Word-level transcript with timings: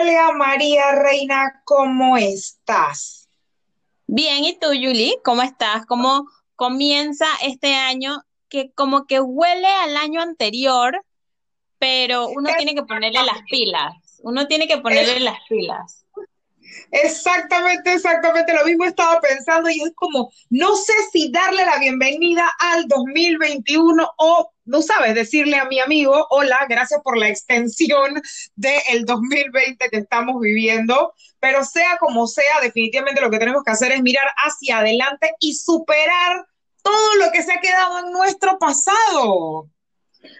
Hola 0.00 0.32
María 0.32 0.92
Reina, 0.92 1.60
¿cómo 1.64 2.16
estás? 2.16 3.28
Bien, 4.06 4.44
¿y 4.44 4.58
tú, 4.58 4.68
Julie? 4.68 5.16
¿Cómo 5.22 5.42
estás? 5.42 5.84
¿Cómo 5.84 6.26
comienza 6.56 7.26
este 7.42 7.74
año 7.74 8.22
que 8.48 8.72
como 8.72 9.04
que 9.04 9.20
huele 9.20 9.66
al 9.66 9.98
año 9.98 10.22
anterior, 10.22 11.04
pero 11.78 12.28
uno 12.28 12.48
tiene 12.56 12.74
que 12.74 12.82
ponerle 12.84 13.22
las 13.22 13.42
pilas? 13.50 13.92
Uno 14.22 14.46
tiene 14.46 14.66
que 14.66 14.78
ponerle 14.78 15.20
las 15.20 15.38
pilas. 15.48 16.06
Exactamente, 16.90 17.92
exactamente 17.92 18.52
lo 18.52 18.64
mismo 18.64 18.84
estaba 18.84 19.20
pensando 19.20 19.70
y 19.70 19.80
es 19.80 19.92
como, 19.94 20.32
no 20.48 20.76
sé 20.76 20.92
si 21.12 21.30
darle 21.30 21.64
la 21.64 21.78
bienvenida 21.78 22.50
al 22.58 22.86
2021 22.88 24.10
o, 24.18 24.52
no 24.64 24.82
sabes, 24.82 25.14
decirle 25.14 25.56
a 25.56 25.66
mi 25.66 25.80
amigo, 25.80 26.26
hola, 26.30 26.66
gracias 26.68 27.00
por 27.02 27.16
la 27.16 27.28
extensión 27.28 28.20
del 28.56 29.04
2020 29.04 29.88
que 29.88 29.96
estamos 29.98 30.40
viviendo, 30.40 31.14
pero 31.38 31.64
sea 31.64 31.96
como 31.98 32.26
sea, 32.26 32.60
definitivamente 32.60 33.20
lo 33.20 33.30
que 33.30 33.38
tenemos 33.38 33.62
que 33.62 33.70
hacer 33.72 33.92
es 33.92 34.02
mirar 34.02 34.26
hacia 34.44 34.78
adelante 34.78 35.32
y 35.40 35.54
superar 35.54 36.44
todo 36.82 37.16
lo 37.16 37.30
que 37.30 37.42
se 37.42 37.52
ha 37.52 37.60
quedado 37.60 38.00
en 38.00 38.12
nuestro 38.12 38.58
pasado. 38.58 39.68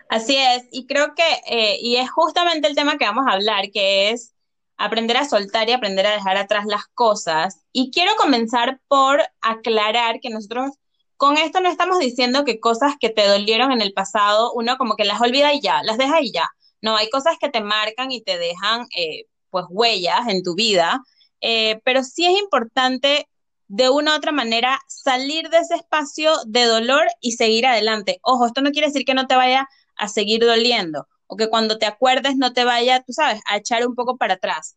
Así 0.09 0.37
es, 0.37 0.65
y 0.71 0.87
creo 0.87 1.15
que, 1.15 1.41
eh, 1.47 1.79
y 1.81 1.97
es 1.97 2.11
justamente 2.11 2.69
el 2.69 2.75
tema 2.75 2.99
que 2.99 3.07
vamos 3.07 3.27
a 3.27 3.35
hablar, 3.35 3.71
que 3.73 4.11
es 4.11 4.35
aprender 4.81 5.19
a 5.19 5.29
soltar 5.29 5.69
y 5.69 5.73
aprender 5.73 6.07
a 6.07 6.13
dejar 6.13 6.39
atrás 6.39 6.65
las 6.67 6.87
cosas. 6.95 7.61
Y 7.71 7.91
quiero 7.91 8.17
comenzar 8.17 8.81
por 8.89 9.21
aclarar 9.43 10.21
que 10.21 10.31
nosotros 10.31 10.71
con 11.19 11.37
esto 11.37 11.61
no 11.61 11.69
estamos 11.69 11.99
diciendo 11.99 12.47
que 12.47 12.61
cosas 12.61 12.95
que 12.99 13.11
te 13.11 13.29
dolieron 13.29 13.73
en 13.73 13.83
el 13.83 13.93
pasado, 13.93 14.53
uno 14.55 14.79
como 14.79 14.97
que 14.97 15.05
las 15.05 15.21
olvida 15.21 15.53
y 15.53 15.61
ya, 15.61 15.83
las 15.83 15.99
deja 15.99 16.23
y 16.23 16.33
ya. 16.33 16.49
No, 16.81 16.97
hay 16.97 17.11
cosas 17.11 17.37
que 17.39 17.51
te 17.51 17.61
marcan 17.61 18.11
y 18.11 18.23
te 18.23 18.39
dejan 18.39 18.87
eh, 18.97 19.27
pues 19.51 19.67
huellas 19.69 20.27
en 20.29 20.43
tu 20.43 20.55
vida, 20.55 21.03
eh, 21.43 21.79
pero 21.85 22.03
sí 22.03 22.25
es 22.25 22.41
importante 22.41 23.29
de 23.69 23.91
una 23.91 24.15
u 24.15 24.17
otra 24.17 24.33
manera 24.33 24.81
salir 24.89 25.51
de 25.51 25.59
ese 25.59 25.75
espacio 25.75 26.33
de 26.47 26.65
dolor 26.65 27.03
y 27.21 27.33
seguir 27.33 27.67
adelante. 27.67 28.19
Ojo, 28.23 28.47
esto 28.47 28.63
no 28.63 28.71
quiere 28.71 28.89
decir 28.89 29.05
que 29.05 29.15
no 29.15 29.27
te 29.27 29.37
vaya 29.37 29.69
a 29.95 30.09
seguir 30.09 30.41
doliendo 30.41 31.07
o 31.31 31.37
que 31.37 31.49
cuando 31.49 31.79
te 31.79 31.87
acuerdes 31.87 32.37
no 32.37 32.53
te 32.53 32.65
vaya, 32.65 33.03
tú 33.03 33.13
sabes, 33.13 33.41
a 33.47 33.57
echar 33.57 33.87
un 33.87 33.95
poco 33.95 34.17
para 34.17 34.35
atrás. 34.35 34.77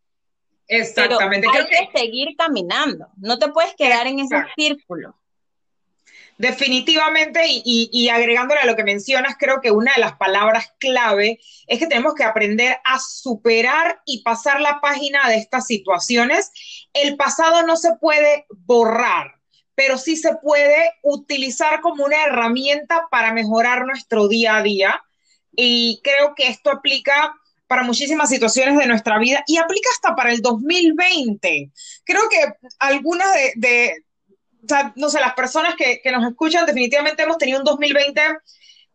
Exactamente. 0.67 1.47
Pero 1.51 1.65
hay 1.65 1.89
que 1.89 1.99
seguir 1.99 2.35
caminando, 2.37 3.07
no 3.17 3.39
te 3.39 3.49
puedes 3.49 3.75
quedar 3.75 4.07
en 4.07 4.19
ese 4.19 4.35
círculo. 4.55 5.15
Definitivamente, 6.37 7.41
y, 7.47 7.89
y, 7.91 8.09
agregándole 8.09 8.61
a 8.61 8.65
lo 8.65 8.75
que 8.75 8.83
mencionas, 8.83 9.35
creo 9.37 9.61
que 9.61 9.71
una 9.71 9.93
de 9.93 10.01
las 10.01 10.17
palabras 10.17 10.73
clave 10.79 11.39
es 11.67 11.79
que 11.79 11.87
tenemos 11.87 12.15
que 12.15 12.23
aprender 12.23 12.77
a 12.83 12.99
superar 12.99 14.01
y 14.05 14.23
pasar 14.23 14.59
la 14.59 14.79
página 14.81 15.27
de 15.29 15.37
estas 15.37 15.67
situaciones. 15.67 16.51
El 16.91 17.17
pasado 17.17 17.63
no 17.63 17.77
se 17.77 17.95
puede 17.95 18.45
borrar, 18.49 19.35
pero 19.75 19.97
sí 19.97 20.17
se 20.17 20.35
puede 20.35 20.93
utilizar 21.03 21.81
como 21.81 22.03
una 22.03 22.23
herramienta 22.23 23.07
para 23.11 23.31
mejorar 23.31 23.85
nuestro 23.85 24.27
día 24.27 24.57
a 24.57 24.63
día 24.63 25.03
y 25.55 26.01
creo 26.03 26.33
que 26.35 26.47
esto 26.47 26.71
aplica 26.71 27.33
para 27.67 27.83
muchísimas 27.83 28.29
situaciones 28.29 28.77
de 28.77 28.87
nuestra 28.87 29.17
vida 29.17 29.43
y 29.47 29.57
aplica 29.57 29.89
hasta 29.93 30.15
para 30.15 30.31
el 30.31 30.41
2020. 30.41 31.71
Creo 32.03 32.29
que 32.29 32.37
algunas 32.79 33.27
de, 33.55 34.03
no 34.95 35.09
sé, 35.09 35.19
las 35.19 35.33
personas 35.33 35.75
que, 35.75 35.99
que 36.03 36.11
nos 36.11 36.25
escuchan 36.25 36.65
definitivamente 36.65 37.23
hemos 37.23 37.37
tenido 37.37 37.59
un 37.59 37.65
2020 37.65 38.21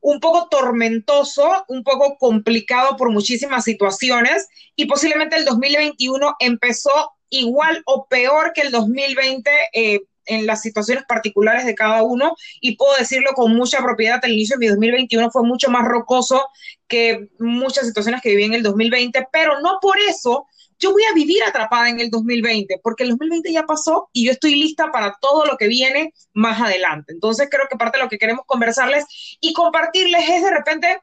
un 0.00 0.20
poco 0.20 0.48
tormentoso, 0.48 1.64
un 1.68 1.82
poco 1.82 2.16
complicado 2.18 2.96
por 2.96 3.10
muchísimas 3.10 3.64
situaciones 3.64 4.48
y 4.76 4.86
posiblemente 4.86 5.36
el 5.36 5.44
2021 5.44 6.36
empezó 6.38 7.12
igual 7.30 7.82
o 7.84 8.06
peor 8.06 8.52
que 8.54 8.62
el 8.62 8.70
2020 8.70 9.50
eh, 9.72 10.00
en 10.28 10.46
las 10.46 10.62
situaciones 10.62 11.04
particulares 11.04 11.64
de 11.64 11.74
cada 11.74 12.02
uno 12.02 12.36
y 12.60 12.76
puedo 12.76 12.96
decirlo 12.96 13.32
con 13.34 13.54
mucha 13.54 13.82
propiedad, 13.82 14.24
el 14.24 14.32
inicio 14.32 14.56
de 14.56 14.60
mi 14.60 14.68
2021 14.68 15.30
fue 15.30 15.42
mucho 15.42 15.70
más 15.70 15.86
rocoso 15.86 16.48
que 16.86 17.28
muchas 17.38 17.86
situaciones 17.86 18.22
que 18.22 18.30
viví 18.30 18.44
en 18.44 18.54
el 18.54 18.62
2020, 18.62 19.28
pero 19.32 19.60
no 19.60 19.78
por 19.80 19.98
eso 19.98 20.46
yo 20.78 20.92
voy 20.92 21.02
a 21.04 21.14
vivir 21.14 21.42
atrapada 21.42 21.88
en 21.88 22.00
el 22.00 22.10
2020, 22.10 22.80
porque 22.82 23.02
el 23.02 23.10
2020 23.10 23.52
ya 23.52 23.64
pasó 23.64 24.08
y 24.12 24.26
yo 24.26 24.32
estoy 24.32 24.54
lista 24.54 24.92
para 24.92 25.16
todo 25.20 25.44
lo 25.44 25.56
que 25.56 25.66
viene 25.66 26.14
más 26.32 26.60
adelante. 26.60 27.12
Entonces 27.12 27.48
creo 27.50 27.66
que 27.68 27.76
parte 27.76 27.98
de 27.98 28.04
lo 28.04 28.10
que 28.10 28.18
queremos 28.18 28.44
conversarles 28.46 29.04
y 29.40 29.52
compartirles 29.52 30.28
es 30.28 30.44
de 30.44 30.50
repente 30.50 31.00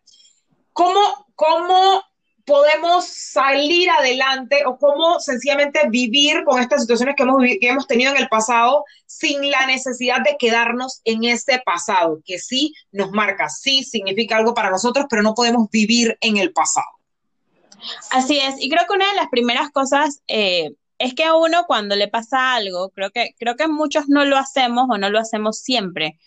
cómo, 0.71 1.27
cómo 1.35 2.01
podemos 2.45 3.05
salir 3.07 3.89
adelante 3.89 4.63
o 4.65 4.77
cómo 4.77 5.19
sencillamente 5.19 5.81
vivir 5.89 6.43
con 6.45 6.61
estas 6.61 6.81
situaciones 6.81 7.15
que 7.15 7.23
hemos, 7.23 7.41
que 7.59 7.67
hemos 7.67 7.87
tenido 7.87 8.11
en 8.11 8.21
el 8.21 8.29
pasado 8.29 8.85
sin 9.07 9.49
la 9.49 9.65
necesidad 9.65 10.21
de 10.23 10.37
quedarnos 10.37 11.01
en 11.03 11.23
este 11.23 11.61
pasado, 11.65 12.21
que 12.23 12.37
sí 12.37 12.73
nos 12.91 13.11
marca, 13.11 13.49
sí 13.49 13.83
significa 13.83 14.37
algo 14.37 14.53
para 14.53 14.69
nosotros, 14.69 15.07
pero 15.09 15.23
no 15.23 15.33
podemos 15.33 15.69
vivir 15.71 16.17
en 16.21 16.37
el 16.37 16.53
pasado. 16.53 16.87
Así 18.11 18.37
es, 18.37 18.55
y 18.59 18.69
creo 18.69 18.85
que 18.87 18.95
una 18.95 19.09
de 19.09 19.15
las 19.15 19.29
primeras 19.29 19.71
cosas 19.71 20.21
eh, 20.27 20.71
es 20.97 21.13
que 21.13 21.23
a 21.23 21.35
uno 21.35 21.65
cuando 21.65 21.95
le 21.95 22.07
pasa 22.07 22.53
algo, 22.53 22.89
creo 22.89 23.11
que, 23.11 23.35
creo 23.37 23.55
que 23.55 23.67
muchos 23.67 24.07
no 24.07 24.25
lo 24.25 24.37
hacemos 24.37 24.85
o 24.89 24.97
no 24.97 25.09
lo 25.09 25.19
hacemos 25.19 25.59
siempre. 25.59 26.19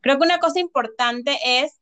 Creo 0.00 0.18
que 0.18 0.24
una 0.24 0.38
cosa 0.38 0.60
importante 0.60 1.38
es 1.44 1.72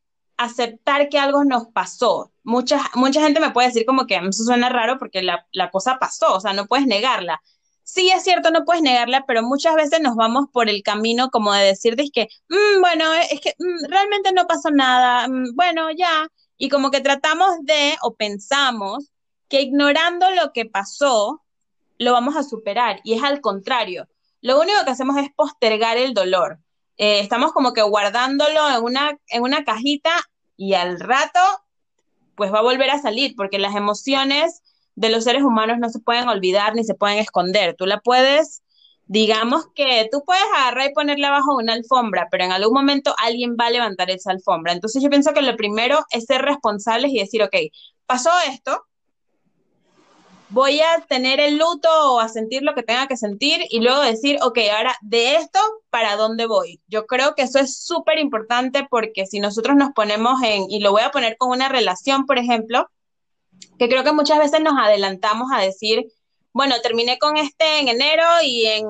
aceptar 0.44 1.08
que 1.08 1.18
algo 1.18 1.44
nos 1.44 1.68
pasó. 1.68 2.32
Mucha, 2.44 2.80
mucha 2.94 3.22
gente 3.22 3.40
me 3.40 3.50
puede 3.50 3.68
decir 3.68 3.84
como 3.86 4.06
que 4.06 4.16
eso 4.16 4.44
suena 4.44 4.68
raro 4.68 4.98
porque 4.98 5.22
la, 5.22 5.70
cosa 5.70 5.98
pasó, 5.98 6.34
o 6.34 6.40
sea, 6.40 6.52
no 6.52 6.66
puedes 6.66 6.86
negarla. 6.86 7.40
Sí, 7.84 8.10
es 8.10 8.22
cierto, 8.22 8.50
no 8.50 8.64
puedes 8.64 8.82
negarla, 8.82 9.24
pero 9.26 9.42
muchas 9.42 9.74
veces 9.74 10.00
nos 10.00 10.16
vamos 10.16 10.46
por 10.52 10.68
el 10.68 10.82
camino 10.82 11.30
como 11.30 11.52
de 11.52 11.64
decir, 11.64 11.96
que, 12.12 12.28
mm, 12.48 12.80
bueno, 12.80 13.12
es 13.30 13.40
que 13.40 13.54
mm, 13.58 13.90
realmente 13.90 14.32
no 14.32 14.46
pasó 14.46 14.70
nada, 14.70 15.28
mm, 15.28 15.54
bueno, 15.54 15.90
ya, 15.90 16.28
y 16.56 16.68
como 16.68 16.90
que 16.90 17.00
tratamos 17.00 17.50
de 17.62 17.96
o 18.02 18.14
pensamos 18.14 19.10
que 19.48 19.62
ignorando 19.62 20.30
lo 20.30 20.52
que 20.52 20.64
pasó, 20.66 21.42
lo 21.98 22.12
vamos 22.12 22.36
a 22.36 22.42
superar, 22.42 23.00
y 23.04 23.14
es 23.14 23.22
al 23.22 23.40
contrario. 23.40 24.08
Lo 24.40 24.60
único 24.60 24.84
que 24.84 24.90
hacemos 24.90 25.16
es 25.18 25.30
postergar 25.34 25.96
el 25.98 26.14
dolor. 26.14 26.58
Eh, 26.96 27.20
estamos 27.20 27.52
como 27.52 27.72
que 27.72 27.82
guardándolo 27.82 28.70
en 28.70 28.82
una, 28.84 29.18
en 29.28 29.42
una 29.42 29.64
cajita 29.64 30.12
y 30.56 30.74
al 30.74 31.00
rato, 31.00 31.40
pues 32.36 32.52
va 32.52 32.60
a 32.60 32.62
volver 32.62 32.90
a 32.90 33.00
salir, 33.00 33.34
porque 33.36 33.58
las 33.58 33.74
emociones 33.74 34.62
de 34.94 35.10
los 35.10 35.24
seres 35.24 35.42
humanos 35.42 35.78
no 35.78 35.88
se 35.88 36.00
pueden 36.00 36.28
olvidar 36.28 36.74
ni 36.74 36.84
se 36.84 36.94
pueden 36.94 37.18
esconder. 37.18 37.74
Tú 37.76 37.86
la 37.86 38.00
puedes, 38.00 38.62
digamos 39.06 39.66
que 39.74 40.08
tú 40.10 40.22
puedes 40.24 40.44
agarrar 40.56 40.90
y 40.90 40.94
ponerla 40.94 41.30
bajo 41.30 41.56
una 41.56 41.72
alfombra, 41.72 42.28
pero 42.30 42.44
en 42.44 42.52
algún 42.52 42.74
momento 42.74 43.14
alguien 43.18 43.56
va 43.58 43.66
a 43.66 43.70
levantar 43.70 44.10
esa 44.10 44.30
alfombra. 44.30 44.72
Entonces 44.72 45.02
yo 45.02 45.10
pienso 45.10 45.32
que 45.32 45.42
lo 45.42 45.56
primero 45.56 46.04
es 46.10 46.26
ser 46.26 46.42
responsables 46.42 47.10
y 47.12 47.18
decir, 47.18 47.42
ok, 47.42 47.54
pasó 48.06 48.30
esto, 48.48 48.84
voy 50.52 50.80
a 50.80 51.00
tener 51.08 51.40
el 51.40 51.56
luto 51.56 51.88
o 52.12 52.20
a 52.20 52.28
sentir 52.28 52.62
lo 52.62 52.74
que 52.74 52.82
tenga 52.82 53.06
que 53.06 53.16
sentir 53.16 53.62
y 53.70 53.80
luego 53.80 54.00
decir, 54.02 54.38
ok, 54.42 54.58
ahora 54.76 54.94
de 55.00 55.36
esto, 55.36 55.58
¿para 55.88 56.16
dónde 56.16 56.46
voy? 56.46 56.80
Yo 56.88 57.06
creo 57.06 57.34
que 57.34 57.42
eso 57.42 57.58
es 57.58 57.82
súper 57.82 58.18
importante 58.18 58.86
porque 58.90 59.26
si 59.26 59.40
nosotros 59.40 59.76
nos 59.76 59.92
ponemos 59.92 60.42
en, 60.42 60.70
y 60.70 60.80
lo 60.80 60.92
voy 60.92 61.02
a 61.02 61.10
poner 61.10 61.36
con 61.38 61.50
una 61.50 61.68
relación, 61.68 62.26
por 62.26 62.38
ejemplo, 62.38 62.90
que 63.78 63.88
creo 63.88 64.04
que 64.04 64.12
muchas 64.12 64.38
veces 64.38 64.60
nos 64.60 64.74
adelantamos 64.78 65.50
a 65.52 65.60
decir, 65.60 66.04
bueno, 66.52 66.74
terminé 66.82 67.18
con 67.18 67.38
este 67.38 67.80
en 67.80 67.88
enero 67.88 68.24
y 68.44 68.66
en 68.66 68.86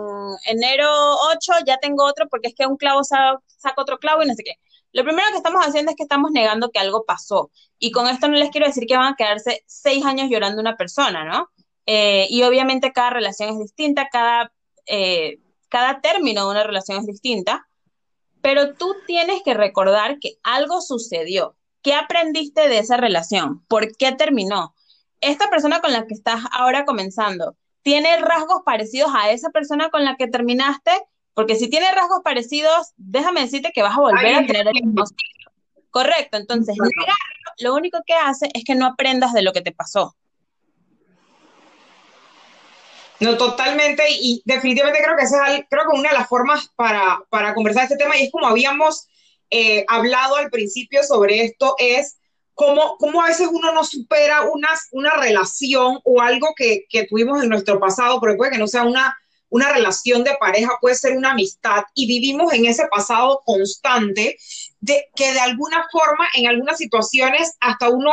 enero 0.47 0.89
8 1.33 1.53
ya 1.65 1.79
tengo 1.79 2.05
otro 2.05 2.29
porque 2.29 2.49
es 2.49 2.55
que 2.57 2.67
un 2.67 2.77
clavo 2.77 3.05
saca, 3.05 3.41
otro 3.77 3.99
clavo 3.99 4.23
y 4.23 4.27
no 4.27 4.35
sé 4.35 4.43
qué. 4.43 4.55
Lo 4.93 5.05
primero 5.05 5.29
que 5.31 5.39
estamos 5.39 5.65
haciendo 5.67 5.91
es 5.91 5.97
que 5.97 6.03
estamos 6.03 6.31
negando 6.33 6.71
que 6.71 6.79
algo 6.79 7.05
pasó. 7.05 7.51
Y 7.79 7.91
con 7.91 8.09
esto 8.09 8.29
no 8.29 8.37
les 8.37 8.51
quiero 8.51 8.67
decir 8.67 8.87
que 8.87 8.97
van 8.97 9.13
a 9.13 9.17
quedarse 9.17 9.63
seis 9.67 10.05
años 10.05 10.29
llorando 10.31 10.61
una 10.61 10.77
persona, 10.77 11.25
¿no? 11.25 11.51
Eh, 11.87 12.27
y 12.31 12.43
obviamente 12.43 12.93
cada 12.93 13.11
relación 13.11 13.51
es 13.51 13.59
distinta, 13.59 14.09
cada, 14.11 14.53
eh, 14.87 15.41
cada 15.69 16.01
término 16.01 16.45
de 16.45 16.51
una 16.51 16.63
relación 16.63 16.99
es 16.99 17.07
distinta, 17.07 17.67
pero 18.41 18.75
tú 18.75 18.95
tienes 19.07 19.43
que 19.43 19.55
recordar 19.55 20.19
que 20.19 20.37
algo 20.43 20.81
sucedió. 20.81 21.57
¿Qué 21.83 21.95
aprendiste 21.95 22.69
de 22.69 22.79
esa 22.79 22.97
relación? 22.97 23.65
¿Por 23.67 23.97
qué 23.97 24.13
terminó? 24.13 24.75
Esta 25.21 25.51
persona 25.51 25.81
con 25.81 25.93
la 25.93 26.07
que 26.07 26.15
estás 26.15 26.43
ahora 26.53 26.85
comenzando, 26.85 27.57
¿tiene 27.83 28.17
rasgos 28.19 28.63
parecidos 28.65 29.13
a 29.15 29.31
esa 29.31 29.51
persona 29.51 29.91
con 29.91 30.05
la 30.05 30.17
que 30.17 30.29
terminaste? 30.29 30.93
Porque 31.35 31.57
si 31.57 31.71
tiene 31.71 31.91
rasgos 31.93 32.21
parecidos, 32.23 32.93
déjame 32.97 33.41
decirte 33.41 33.73
que 33.75 33.83
vas 33.83 33.97
a 33.97 34.01
volver 34.01 34.35
a 34.35 34.47
tener 34.47 34.69
el 34.69 34.85
mismo 34.85 35.05
Correcto, 35.91 36.39
entonces 36.39 36.75
lo 37.59 37.75
único 37.75 37.99
que 38.07 38.15
hace 38.15 38.49
es 38.55 38.65
que 38.65 38.75
no 38.75 38.87
aprendas 38.87 39.35
de 39.35 39.43
lo 39.43 39.53
que 39.53 39.61
te 39.61 39.73
pasó. 39.73 40.17
No, 43.21 43.37
totalmente, 43.37 44.03
y 44.09 44.43
definitivamente 44.47 45.03
creo 45.03 45.17
que 45.17 45.25
esa 45.25 45.55
es 45.55 45.65
creo 45.71 45.85
que 45.89 45.99
una 45.99 46.09
de 46.09 46.19
las 46.19 46.29
formas 46.29 46.69
para, 46.75 47.23
para 47.29 47.55
conversar 47.55 47.85
este 47.85 47.97
tema, 47.97 48.17
y 48.17 48.25
es 48.25 48.33
como 48.33 48.47
habíamos 48.47 49.07
eh, 49.51 49.85
hablado 49.87 50.37
al 50.37 50.51
principio 50.51 51.05
sobre 51.05 51.45
esto, 51.45 51.77
es 51.79 52.17
cómo, 52.55 52.97
cómo 52.97 53.23
a 53.23 53.27
veces 53.27 53.49
uno 53.53 53.73
no 53.73 53.85
supera 53.85 54.43
una, 54.43 54.71
una 54.93 55.15
relación 55.17 56.01
o 56.05 56.21
algo 56.21 56.55
que, 56.57 56.87
que 56.89 57.05
tuvimos 57.05 57.43
en 57.43 57.51
nuestro 57.51 57.79
pasado, 57.79 58.19
pero 58.21 58.37
puede 58.37 58.53
que 58.53 58.59
no 58.59 58.67
sea 58.67 58.85
una, 58.85 59.17
una 59.53 59.71
relación 59.71 60.25
de 60.25 60.35
pareja, 60.41 60.79
puede 60.81 60.95
ser 60.95 61.15
una 61.15 61.33
amistad 61.33 61.83
y 61.95 62.07
vivimos 62.07 62.55
en 62.55 62.65
ese 62.65 62.87
pasado 62.87 63.43
constante 63.45 64.39
de 64.81 65.11
que 65.15 65.35
de 65.35 65.41
alguna 65.41 65.87
forma, 65.93 66.27
en 66.35 66.47
algunas 66.47 66.79
situaciones, 66.79 67.55
hasta 67.61 67.91
uno 67.91 68.11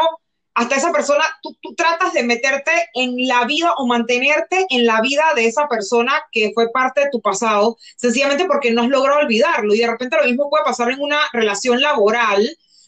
hasta 0.53 0.75
esa 0.75 0.91
persona, 0.91 1.23
tú, 1.41 1.55
tratas 1.75 2.11
de 2.11 2.23
meterte 2.23 2.71
en 2.93 3.25
la 3.25 3.45
vida 3.45 3.71
o 3.77 3.87
mantenerte 3.87 4.65
en 4.69 4.85
la 4.85 4.99
vida 4.99 5.23
de 5.33 5.45
esa 5.45 5.69
persona 5.69 6.11
que 6.33 6.51
fue 6.53 6.69
parte 6.73 7.05
de 7.05 7.09
tu 7.09 7.21
pasado, 7.21 7.77
sencillamente 7.95 8.43
porque 8.43 8.71
no 8.71 8.81
has 8.81 8.89
logrado 8.89 9.21
olvidarlo. 9.21 9.73
Y 9.73 9.79
de 9.79 9.87
repente 9.87 10.17
lo 10.17 10.25
mismo 10.25 10.49
puede 10.49 10.65
pasar 10.65 10.91
en 10.91 10.99
una 10.99 11.19
relación 11.31 11.79
laboral 11.79 12.45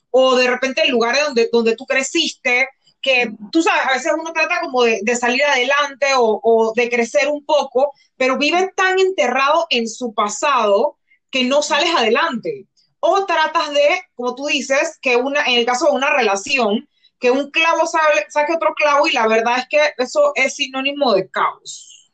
o 0.09 0.35
de 0.35 0.47
repente 0.49 0.81
en 0.83 0.91
lugares 0.91 1.23
donde, 1.23 1.47
donde 1.49 1.77
tú 1.77 1.85
creciste, 1.85 2.67
que 3.01 3.31
tú 3.51 3.61
sabes, 3.63 3.81
a 3.85 3.93
veces 3.93 4.11
uno 4.17 4.31
trata 4.31 4.61
como 4.61 4.83
de, 4.83 5.15
salir 5.15 5.43
adelante 5.43 6.07
o, 6.17 6.73
de 6.75 6.89
crecer 6.89 7.27
un 7.29 7.43
poco, 7.45 7.93
pero 8.15 8.37
vive 8.37 8.71
tan 8.75 8.99
enterrado 8.99 9.65
en 9.69 9.87
su 9.87 10.13
pasado 10.13 10.97
que 11.29 11.43
no 11.43 11.61
sales 11.61 11.89
adelante. 11.95 12.67
O 12.99 13.25
tratas 13.25 13.73
de, 13.73 14.01
como 14.13 14.35
tú 14.35 14.45
dices, 14.45 14.99
que 15.01 15.15
una, 15.15 15.43
en 15.45 15.59
el 15.59 15.65
caso 15.65 15.85
de 15.87 15.93
una 15.93 16.11
relación, 16.11 16.87
que 17.19 17.31
un 17.31 17.49
clavo 17.51 17.85
saque 17.85 18.53
otro 18.53 18.73
clavo 18.75 19.07
y 19.07 19.11
la 19.11 19.27
verdad 19.27 19.59
es 19.59 19.67
que 19.69 19.79
eso 19.97 20.31
es 20.35 20.55
sinónimo 20.55 21.13
de 21.13 21.29
caos. 21.29 22.11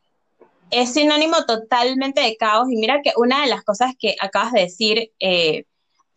Es 0.69 0.93
sinónimo 0.93 1.45
totalmente 1.45 2.21
de 2.21 2.35
caos 2.37 2.67
y 2.69 2.75
mira 2.75 3.01
que 3.01 3.13
una 3.15 3.41
de 3.41 3.47
las 3.47 3.63
cosas 3.63 3.93
que 3.97 4.15
acabas 4.19 4.51
de 4.51 4.61
decir, 4.61 5.11
eh, 5.19 5.65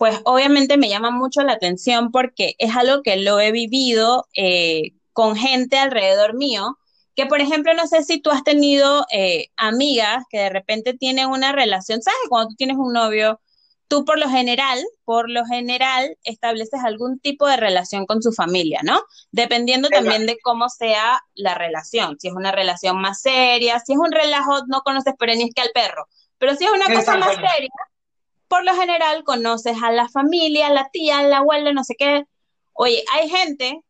pues 0.01 0.19
obviamente 0.25 0.79
me 0.79 0.89
llama 0.89 1.11
mucho 1.11 1.43
la 1.43 1.53
atención 1.53 2.11
porque 2.11 2.55
es 2.57 2.75
algo 2.75 3.03
que 3.03 3.17
lo 3.17 3.39
he 3.39 3.53
vivido 3.53 4.27
eh, 4.35 4.93
con 5.13 5.37
gente 5.37 5.77
alrededor 5.77 6.35
mío, 6.35 6.79
que 7.15 7.27
por 7.27 7.43
ejemplo, 7.43 7.75
no 7.75 7.87
sé 7.87 8.03
si 8.03 8.19
tú 8.19 8.31
has 8.31 8.43
tenido 8.43 9.05
eh, 9.13 9.49
amigas 9.59 10.25
que 10.31 10.39
de 10.39 10.49
repente 10.49 10.95
tienen 10.95 11.29
una 11.29 11.53
relación, 11.53 12.01
¿sabes? 12.01 12.19
Cuando 12.31 12.49
tú 12.49 12.55
tienes 12.55 12.79
un 12.79 12.95
novio 12.95 13.43
tú 13.89 14.07
por 14.07 14.19
lo 14.19 14.31
general, 14.31 14.83
por 15.05 15.29
lo 15.29 15.45
general, 15.45 16.17
estableces 16.25 16.81
algún 16.83 17.21
tipo 17.21 17.47
de 17.47 17.59
relación 17.59 18.07
con 18.07 18.23
su 18.23 18.33
familia, 18.33 18.81
¿no? 18.83 19.03
Dependiendo 19.33 19.91
también 19.91 20.25
de 20.25 20.39
cómo 20.43 20.71
sea 20.71 21.21
la 21.35 21.55
relación. 21.55 22.17
Si 22.19 22.29
es 22.29 22.35
una 22.35 22.53
relación 22.53 22.99
más 23.03 23.21
seria, 23.21 23.81
si 23.81 23.93
es 23.93 23.99
un 23.99 24.13
relajo, 24.13 24.61
no 24.67 24.81
conoces 24.81 25.13
pero 25.19 25.35
ni 25.35 25.43
es 25.43 25.55
que 25.55 25.61
al 25.61 25.73
perro. 25.75 26.07
Pero 26.39 26.55
si 26.55 26.65
es 26.65 26.71
una 26.71 26.87
cosa 26.87 27.19
más 27.19 27.35
seria, 27.35 27.69
por 28.51 28.65
lo 28.65 28.75
general 28.75 29.23
conoces 29.23 29.81
a 29.81 29.93
la 29.93 30.09
familia, 30.09 30.67
a 30.67 30.73
la 30.73 30.91
tía, 30.93 31.21
a 31.21 31.23
la 31.23 31.39
abuela, 31.39 31.73
no 31.73 31.85
sé 31.85 31.95
qué. 31.97 32.25
Oye, 32.73 33.05
hay 33.13 33.31
gente 33.31 33.81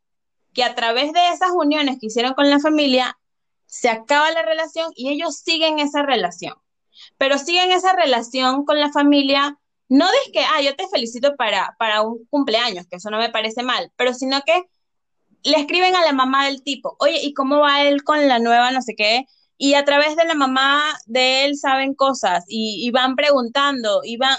que 0.52 0.62
a 0.62 0.74
través 0.74 1.14
de 1.14 1.28
esas 1.30 1.50
uniones 1.54 1.96
que 1.98 2.08
hicieron 2.08 2.34
con 2.34 2.50
la 2.50 2.60
familia, 2.60 3.18
se 3.64 3.88
acaba 3.88 4.30
la 4.32 4.42
relación 4.42 4.92
y 4.94 5.08
ellos 5.08 5.38
siguen 5.38 5.78
esa 5.78 6.02
relación. 6.02 6.52
Pero 7.16 7.38
siguen 7.38 7.72
esa 7.72 7.94
relación 7.94 8.66
con 8.66 8.78
la 8.78 8.92
familia 8.92 9.58
no 9.88 10.04
es 10.04 10.30
que, 10.30 10.40
ah, 10.40 10.60
yo 10.60 10.76
te 10.76 10.86
felicito 10.88 11.36
para, 11.36 11.74
para 11.78 12.02
un 12.02 12.26
cumpleaños, 12.28 12.86
que 12.86 12.96
eso 12.96 13.08
no 13.08 13.16
me 13.16 13.30
parece 13.30 13.62
mal, 13.62 13.90
pero 13.96 14.12
sino 14.12 14.42
que 14.42 14.64
le 15.42 15.56
escriben 15.56 15.96
a 15.96 16.04
la 16.04 16.12
mamá 16.12 16.44
del 16.44 16.62
tipo, 16.62 16.96
oye, 16.98 17.18
¿y 17.22 17.32
cómo 17.32 17.60
va 17.60 17.84
él 17.84 18.04
con 18.04 18.28
la 18.28 18.38
nueva 18.38 18.72
no 18.72 18.82
sé 18.82 18.94
qué? 18.94 19.24
Y 19.56 19.72
a 19.72 19.86
través 19.86 20.16
de 20.16 20.26
la 20.26 20.34
mamá 20.34 20.82
de 21.06 21.46
él 21.46 21.56
saben 21.56 21.94
cosas 21.94 22.44
y 22.46 22.90
van 22.90 23.16
preguntando 23.16 24.02
y 24.04 24.18
van, 24.18 24.36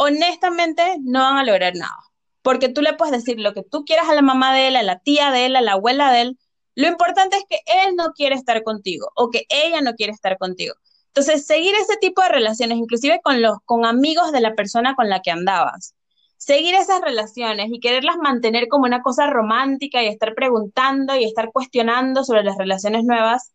honestamente, 0.00 0.96
no 1.02 1.20
van 1.20 1.36
a 1.36 1.44
lograr 1.44 1.76
nada. 1.76 1.98
Porque 2.40 2.70
tú 2.70 2.80
le 2.80 2.94
puedes 2.94 3.12
decir 3.12 3.38
lo 3.38 3.52
que 3.52 3.62
tú 3.62 3.84
quieras 3.84 4.08
a 4.08 4.14
la 4.14 4.22
mamá 4.22 4.54
de 4.54 4.68
él, 4.68 4.76
a 4.76 4.82
la 4.82 4.98
tía 4.98 5.30
de 5.30 5.44
él, 5.44 5.56
a 5.56 5.60
la 5.60 5.72
abuela 5.72 6.10
de 6.10 6.22
él. 6.22 6.38
Lo 6.74 6.88
importante 6.88 7.36
es 7.36 7.44
que 7.46 7.60
él 7.84 7.96
no 7.96 8.12
quiere 8.12 8.34
estar 8.34 8.62
contigo 8.62 9.10
o 9.14 9.28
que 9.28 9.44
ella 9.50 9.82
no 9.82 9.92
quiere 9.94 10.12
estar 10.12 10.38
contigo. 10.38 10.74
Entonces, 11.08 11.44
seguir 11.44 11.74
ese 11.74 11.98
tipo 11.98 12.22
de 12.22 12.30
relaciones, 12.30 12.78
inclusive 12.78 13.20
con 13.22 13.42
los 13.42 13.58
con 13.66 13.84
amigos 13.84 14.32
de 14.32 14.40
la 14.40 14.54
persona 14.54 14.94
con 14.94 15.10
la 15.10 15.20
que 15.20 15.32
andabas, 15.32 15.94
seguir 16.38 16.74
esas 16.74 17.02
relaciones 17.02 17.68
y 17.70 17.78
quererlas 17.80 18.16
mantener 18.16 18.68
como 18.68 18.84
una 18.84 19.02
cosa 19.02 19.28
romántica 19.28 20.02
y 20.02 20.06
estar 20.06 20.34
preguntando 20.34 21.14
y 21.14 21.24
estar 21.24 21.50
cuestionando 21.52 22.24
sobre 22.24 22.42
las 22.44 22.56
relaciones 22.56 23.04
nuevas, 23.04 23.52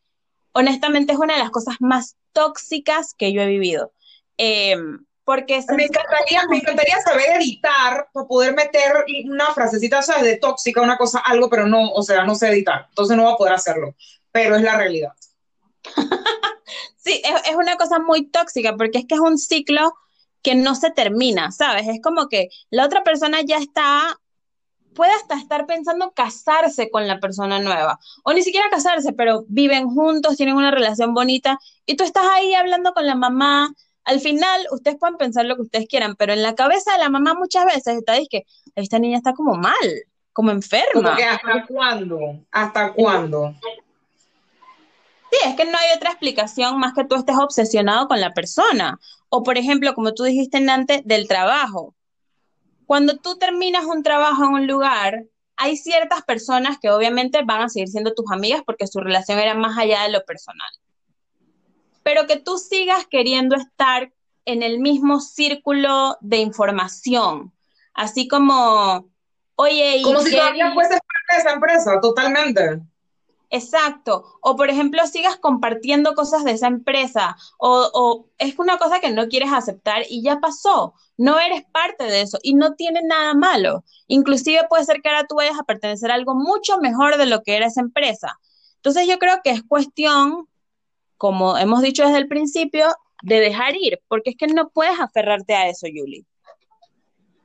honestamente 0.52 1.14
es 1.14 1.20
una 1.20 1.34
de 1.34 1.40
las 1.40 1.50
cosas 1.50 1.78
más 1.80 2.18
tóxicas 2.34 3.16
que 3.18 3.34
yo 3.34 3.42
he 3.42 3.48
vivido. 3.48 3.92
Em, 4.38 5.06
porque 5.26 5.62
me 5.76 5.86
encantaría, 5.86 6.44
me 6.48 6.58
encantaría 6.58 7.02
saber 7.02 7.42
editar 7.42 8.08
para 8.14 8.28
poder 8.28 8.54
meter 8.54 9.06
una 9.26 9.48
frasecita, 9.48 10.02
¿sabes? 10.02 10.24
De 10.24 10.38
tóxica, 10.38 10.82
una 10.82 10.98
cosa, 10.98 11.20
algo, 11.20 11.50
pero 11.50 11.66
no, 11.66 11.92
o 11.92 12.04
sea, 12.04 12.24
no 12.24 12.36
sé 12.36 12.50
editar. 12.50 12.86
Entonces 12.90 13.18
no 13.18 13.24
voy 13.24 13.34
a 13.34 13.38
poder 13.38 13.54
hacerlo. 13.54 13.96
Pero 14.32 14.56
es 14.56 14.62
la 14.62 14.78
realidad. 14.78 15.14
Sí, 17.06 17.22
es, 17.24 17.56
una 17.56 17.78
cosa 17.78 18.00
muy 18.00 18.26
tóxica 18.26 18.76
porque 18.76 18.98
es 18.98 19.06
que 19.06 19.14
es 19.14 19.22
un 19.22 19.38
ciclo 19.38 19.94
que 20.42 20.56
no 20.56 20.74
se 20.74 20.90
termina, 20.90 21.52
¿sabes? 21.52 21.88
Es 21.88 22.02
como 22.02 22.28
que 22.30 22.50
la 22.72 22.84
otra 22.84 23.04
persona 23.04 23.42
ya 23.46 23.58
está, 23.58 24.20
puede 24.96 25.14
hasta 25.14 25.36
estar 25.36 25.68
pensando 25.68 26.14
casarse 26.16 26.90
con 26.90 27.08
la 27.08 27.20
persona 27.20 27.60
nueva, 27.60 28.00
o 28.24 28.34
ni 28.34 28.42
siquiera 28.42 28.72
casarse, 28.72 29.14
pero 29.14 29.46
viven 29.48 29.88
juntos, 29.88 30.36
tienen 30.36 30.56
una 30.56 30.72
relación 30.72 31.14
bonita, 31.14 31.60
y 31.86 31.96
tú 31.96 32.04
estás 32.04 32.26
ahí 32.34 32.56
hablando 32.56 32.94
con 32.94 33.06
la 33.06 33.14
mamá. 33.14 33.72
Al 34.06 34.20
final, 34.20 34.68
ustedes 34.72 34.98
pueden 35.00 35.18
pensar 35.18 35.46
lo 35.46 35.56
que 35.56 35.64
ustedes 35.64 35.88
quieran, 35.88 36.16
pero 36.16 36.34
en 36.34 36.44
la 36.44 36.56
cabeza 36.56 36.94
de 36.94 37.00
la 37.00 37.10
mamá 37.10 37.34
muchas 37.34 37.66
veces 37.66 37.98
está, 37.98 38.16
es 38.18 38.28
que 38.30 38.44
esta 38.76 39.00
niña 39.00 39.18
está 39.18 39.34
como 39.34 39.56
mal, 39.56 39.74
como 40.32 40.52
enferma. 40.52 41.16
¿Hasta 41.16 41.66
cuándo? 41.66 42.18
¿Hasta 42.52 42.94
cuándo? 42.94 43.56
Sí, 45.32 45.38
es 45.48 45.56
que 45.56 45.66
no 45.66 45.78
hay 45.78 45.88
otra 45.96 46.12
explicación 46.12 46.78
más 46.78 46.94
que 46.94 47.04
tú 47.04 47.16
estés 47.16 47.36
obsesionado 47.38 48.08
con 48.08 48.22
la 48.22 48.34
persona. 48.34 49.00
O, 49.30 49.44
por 49.44 49.58
ejemplo, 49.58 49.96
como 49.96 50.14
tú 50.14 50.24
dijiste 50.24 50.58
antes, 50.70 51.02
del 51.04 51.28
trabajo. 51.28 51.96
Cuando 52.86 53.18
tú 53.18 53.38
terminas 53.38 53.86
un 53.86 54.04
trabajo 54.04 54.44
en 54.44 54.54
un 54.54 54.68
lugar, 54.68 55.26
hay 55.58 55.78
ciertas 55.78 56.22
personas 56.24 56.78
que 56.80 56.92
obviamente 56.92 57.42
van 57.44 57.64
a 57.64 57.70
seguir 57.70 57.88
siendo 57.88 58.14
tus 58.14 58.32
amigas 58.32 58.62
porque 58.66 58.86
su 58.86 59.00
relación 59.00 59.40
era 59.40 59.56
más 59.56 59.78
allá 59.78 60.04
de 60.04 60.10
lo 60.10 60.24
personal. 60.26 60.70
Pero 62.06 62.28
que 62.28 62.38
tú 62.38 62.60
sigas 62.60 63.08
queriendo 63.10 63.56
estar 63.56 64.14
en 64.46 64.62
el 64.62 64.78
mismo 64.78 65.20
círculo 65.20 66.18
de 66.22 66.38
información, 66.38 67.52
así 67.96 68.28
como, 68.28 69.10
oye, 69.56 69.98
y 69.98 70.04
como 70.04 70.20
si 70.22 70.36
todavía 70.36 70.72
fuese 70.72 70.92
parte 70.92 71.36
de 71.36 71.38
esa 71.40 71.54
empresa, 71.54 72.00
totalmente. 72.00 72.82
Exacto. 73.50 74.38
O 74.42 74.56
por 74.56 74.70
ejemplo, 74.70 75.06
sigas 75.08 75.38
compartiendo 75.38 76.14
cosas 76.14 76.44
de 76.44 76.52
esa 76.52 76.68
empresa 76.68 77.38
o, 77.58 77.90
o, 77.94 78.28
es 78.38 78.60
una 78.60 78.78
cosa 78.78 79.00
que 79.00 79.12
no 79.12 79.28
quieres 79.28 79.52
aceptar 79.52 80.04
y 80.10 80.22
ya 80.22 80.40
pasó. 80.40 80.94
No 81.18 81.40
eres 81.40 81.64
parte 81.72 82.04
de 82.04 82.22
eso 82.22 82.38
y 82.44 82.54
no 82.54 82.74
tiene 82.76 83.02
nada 83.02 83.34
malo. 83.34 83.84
Inclusive 84.08 84.68
puede 84.70 84.86
ser 84.86 85.02
que 85.02 85.10
ahora 85.10 85.26
tú 85.26 85.36
vayas 85.36 85.60
a 85.60 85.64
pertenecer 85.64 86.12
a 86.12 86.16
algo 86.16 86.36
mucho 86.36 86.78
mejor 86.80 87.18
de 87.18 87.26
lo 87.26 87.42
que 87.42 87.56
era 87.56 87.68
esa 87.68 87.82
empresa. 87.82 88.40
Entonces 88.76 89.08
yo 89.08 89.18
creo 89.18 89.40
que 89.44 89.50
es 89.50 89.64
cuestión, 89.64 90.48
como 91.18 91.58
hemos 91.58 91.82
dicho 91.82 92.04
desde 92.04 92.20
el 92.20 92.28
principio, 92.28 92.88
de 93.24 93.40
dejar 93.40 93.76
ir, 93.76 94.00
porque 94.08 94.32
es 94.32 94.36
que 94.38 94.48
no 94.48 94.70
puedes 94.70 95.00
aferrarte 95.00 95.56
a 95.56 95.70
eso, 95.70 95.88
Julie. 95.88 96.26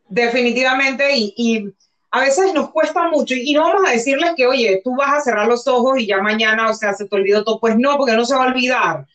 Definitivamente 0.08 1.04
y 1.16 1.72
a 2.12 2.20
veces 2.20 2.52
nos 2.52 2.70
cuesta 2.70 3.08
mucho 3.08 3.34
y 3.34 3.52
no 3.52 3.62
vamos 3.62 3.88
a 3.88 3.92
decirles 3.92 4.32
que, 4.36 4.46
oye, 4.46 4.80
tú 4.82 4.96
vas 4.96 5.12
a 5.14 5.20
cerrar 5.20 5.46
los 5.46 5.66
ojos 5.68 5.98
y 5.98 6.06
ya 6.06 6.20
mañana, 6.20 6.68
o 6.68 6.74
sea, 6.74 6.92
se 6.92 7.06
te 7.06 7.14
olvidó 7.16 7.44
todo. 7.44 7.60
Pues 7.60 7.76
no, 7.76 7.96
porque 7.96 8.14
no 8.14 8.24
se 8.24 8.34
va 8.34 8.44
a 8.44 8.48
olvidar. 8.48 9.06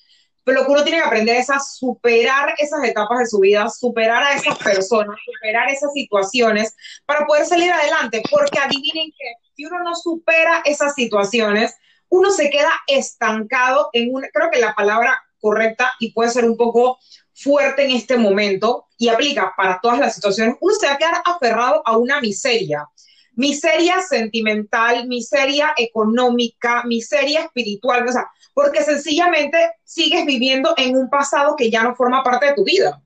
Pero 0.45 0.59
lo 0.59 0.65
que 0.65 0.71
uno 0.71 0.83
tiene 0.83 0.99
que 0.99 1.05
aprender 1.05 1.37
es 1.37 1.49
a 1.49 1.59
superar 1.59 2.53
esas 2.57 2.83
etapas 2.83 3.19
de 3.19 3.25
su 3.25 3.39
vida, 3.39 3.67
superar 3.69 4.23
a 4.23 4.35
esas 4.35 4.57
personas, 4.59 5.17
superar 5.25 5.69
esas 5.69 5.91
situaciones 5.91 6.75
para 7.05 7.25
poder 7.25 7.45
salir 7.45 7.71
adelante. 7.71 8.21
Porque 8.31 8.59
adivinen 8.59 9.11
que 9.11 9.33
si 9.55 9.65
uno 9.65 9.83
no 9.83 9.95
supera 9.95 10.61
esas 10.63 10.93
situaciones, 10.93 11.75
uno 12.09 12.31
se 12.31 12.49
queda 12.49 12.71
estancado 12.87 13.89
en 13.93 14.13
una, 14.13 14.27
creo 14.33 14.49
que 14.51 14.59
la 14.59 14.73
palabra 14.73 15.21
correcta 15.39 15.93
y 15.99 16.11
puede 16.11 16.29
ser 16.29 16.45
un 16.45 16.57
poco 16.57 16.97
fuerte 17.33 17.83
en 17.83 17.91
este 17.91 18.17
momento 18.17 18.87
y 18.97 19.09
aplica 19.09 19.53
para 19.55 19.79
todas 19.81 19.99
las 19.99 20.15
situaciones, 20.15 20.55
uno 20.61 20.73
se 20.73 20.87
va 20.87 20.93
a 20.93 20.97
quedar 20.97 21.21
aferrado 21.25 21.81
a 21.85 21.97
una 21.97 22.21
miseria. 22.21 22.87
Miseria 23.33 24.01
sentimental, 24.01 25.07
miseria 25.07 25.73
económica, 25.75 26.83
miseria 26.85 27.41
espiritual, 27.41 28.07
o 28.07 28.11
sea, 28.11 28.27
porque 28.53 28.81
sencillamente 28.81 29.57
sigues 29.83 30.25
viviendo 30.25 30.73
en 30.77 30.95
un 30.95 31.09
pasado 31.09 31.55
que 31.57 31.69
ya 31.69 31.83
no 31.83 31.95
forma 31.95 32.23
parte 32.23 32.47
de 32.47 32.53
tu 32.53 32.63
vida. 32.63 33.01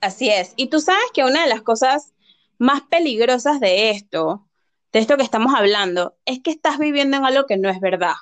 Así 0.00 0.30
es. 0.30 0.52
Y 0.56 0.68
tú 0.68 0.80
sabes 0.80 1.04
que 1.12 1.24
una 1.24 1.42
de 1.42 1.48
las 1.48 1.62
cosas 1.62 2.14
más 2.58 2.82
peligrosas 2.82 3.58
de 3.58 3.90
esto, 3.90 4.46
de 4.92 4.98
esto 4.98 5.16
que 5.16 5.22
estamos 5.22 5.54
hablando, 5.54 6.16
es 6.24 6.40
que 6.42 6.50
estás 6.50 6.78
viviendo 6.78 7.16
en 7.16 7.24
algo 7.24 7.46
que 7.46 7.56
no 7.56 7.68
es 7.68 7.80
verdad. 7.80 8.14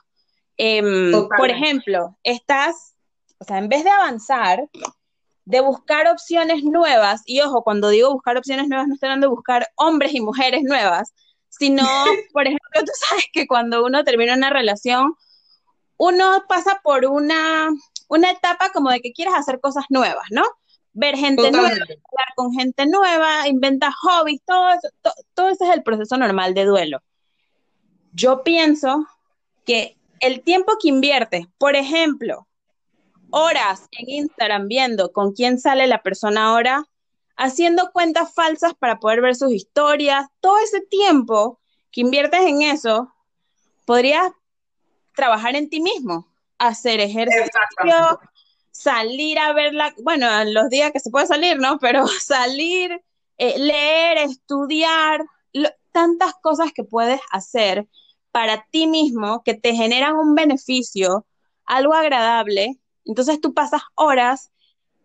Em, 0.56 1.12
por 1.36 1.50
ejemplo, 1.50 2.18
estás 2.22 2.94
o 3.38 3.44
sea, 3.44 3.58
en 3.58 3.68
vez 3.68 3.84
de 3.84 3.90
avanzar, 3.90 4.68
de 5.44 5.60
buscar 5.60 6.08
opciones 6.08 6.62
nuevas, 6.64 7.22
y 7.24 7.40
ojo, 7.40 7.62
cuando 7.62 7.88
digo 7.88 8.12
buscar 8.12 8.36
opciones 8.36 8.68
nuevas, 8.68 8.88
no 8.88 8.94
estoy 8.94 9.08
hablando 9.08 9.28
de 9.28 9.34
buscar 9.34 9.68
hombres 9.76 10.14
y 10.14 10.20
mujeres 10.20 10.62
nuevas, 10.64 11.14
sino, 11.48 11.82
por 12.32 12.46
ejemplo, 12.46 12.80
tú 12.80 12.92
sabes 13.08 13.24
que 13.32 13.46
cuando 13.46 13.84
uno 13.84 14.04
termina 14.04 14.34
una 14.34 14.50
relación, 14.50 15.14
uno 15.96 16.44
pasa 16.48 16.80
por 16.82 17.06
una, 17.06 17.68
una 18.08 18.30
etapa 18.30 18.70
como 18.70 18.90
de 18.90 19.00
que 19.00 19.12
quieres 19.12 19.34
hacer 19.34 19.60
cosas 19.60 19.84
nuevas, 19.88 20.26
¿no? 20.30 20.42
Ver 21.00 21.16
gente 21.16 21.52
nueva, 21.52 21.68
hablar 21.68 22.34
con 22.34 22.52
gente 22.52 22.84
nueva, 22.86 23.46
inventar 23.46 23.92
hobbies, 24.02 24.40
todo 24.44 24.70
eso, 24.70 24.88
todo 25.32 25.48
eso 25.48 25.64
es 25.64 25.70
el 25.70 25.84
proceso 25.84 26.16
normal 26.16 26.54
de 26.54 26.64
duelo. 26.64 27.00
Yo 28.12 28.42
pienso 28.42 29.06
que 29.64 29.96
el 30.18 30.42
tiempo 30.42 30.72
que 30.82 30.88
inviertes, 30.88 31.46
por 31.56 31.76
ejemplo, 31.76 32.48
horas 33.30 33.86
en 33.92 34.10
Instagram 34.10 34.66
viendo 34.66 35.12
con 35.12 35.34
quién 35.34 35.60
sale 35.60 35.86
la 35.86 36.02
persona 36.02 36.46
ahora, 36.46 36.84
haciendo 37.36 37.92
cuentas 37.92 38.34
falsas 38.34 38.74
para 38.74 38.98
poder 38.98 39.20
ver 39.20 39.36
sus 39.36 39.52
historias, 39.52 40.26
todo 40.40 40.58
ese 40.58 40.80
tiempo 40.80 41.60
que 41.92 42.00
inviertes 42.00 42.40
en 42.40 42.62
eso, 42.62 43.14
podrías 43.84 44.32
trabajar 45.14 45.54
en 45.54 45.70
ti 45.70 45.80
mismo, 45.80 46.26
hacer 46.58 46.98
ejercicio, 46.98 48.18
salir 48.70 49.38
a 49.38 49.52
verla, 49.52 49.94
bueno, 50.02 50.26
en 50.40 50.54
los 50.54 50.68
días 50.68 50.92
que 50.92 51.00
se 51.00 51.10
puede 51.10 51.26
salir, 51.26 51.58
¿no? 51.58 51.78
Pero 51.80 52.06
salir, 52.06 53.02
eh, 53.38 53.58
leer, 53.58 54.18
estudiar, 54.18 55.24
tantas 55.92 56.34
cosas 56.42 56.72
que 56.72 56.84
puedes 56.84 57.20
hacer 57.32 57.88
para 58.30 58.66
ti 58.70 58.86
mismo 58.86 59.42
que 59.42 59.54
te 59.54 59.74
generan 59.74 60.16
un 60.16 60.34
beneficio, 60.34 61.26
algo 61.64 61.94
agradable. 61.94 62.78
Entonces 63.04 63.40
tú 63.40 63.54
pasas 63.54 63.82
horas 63.94 64.50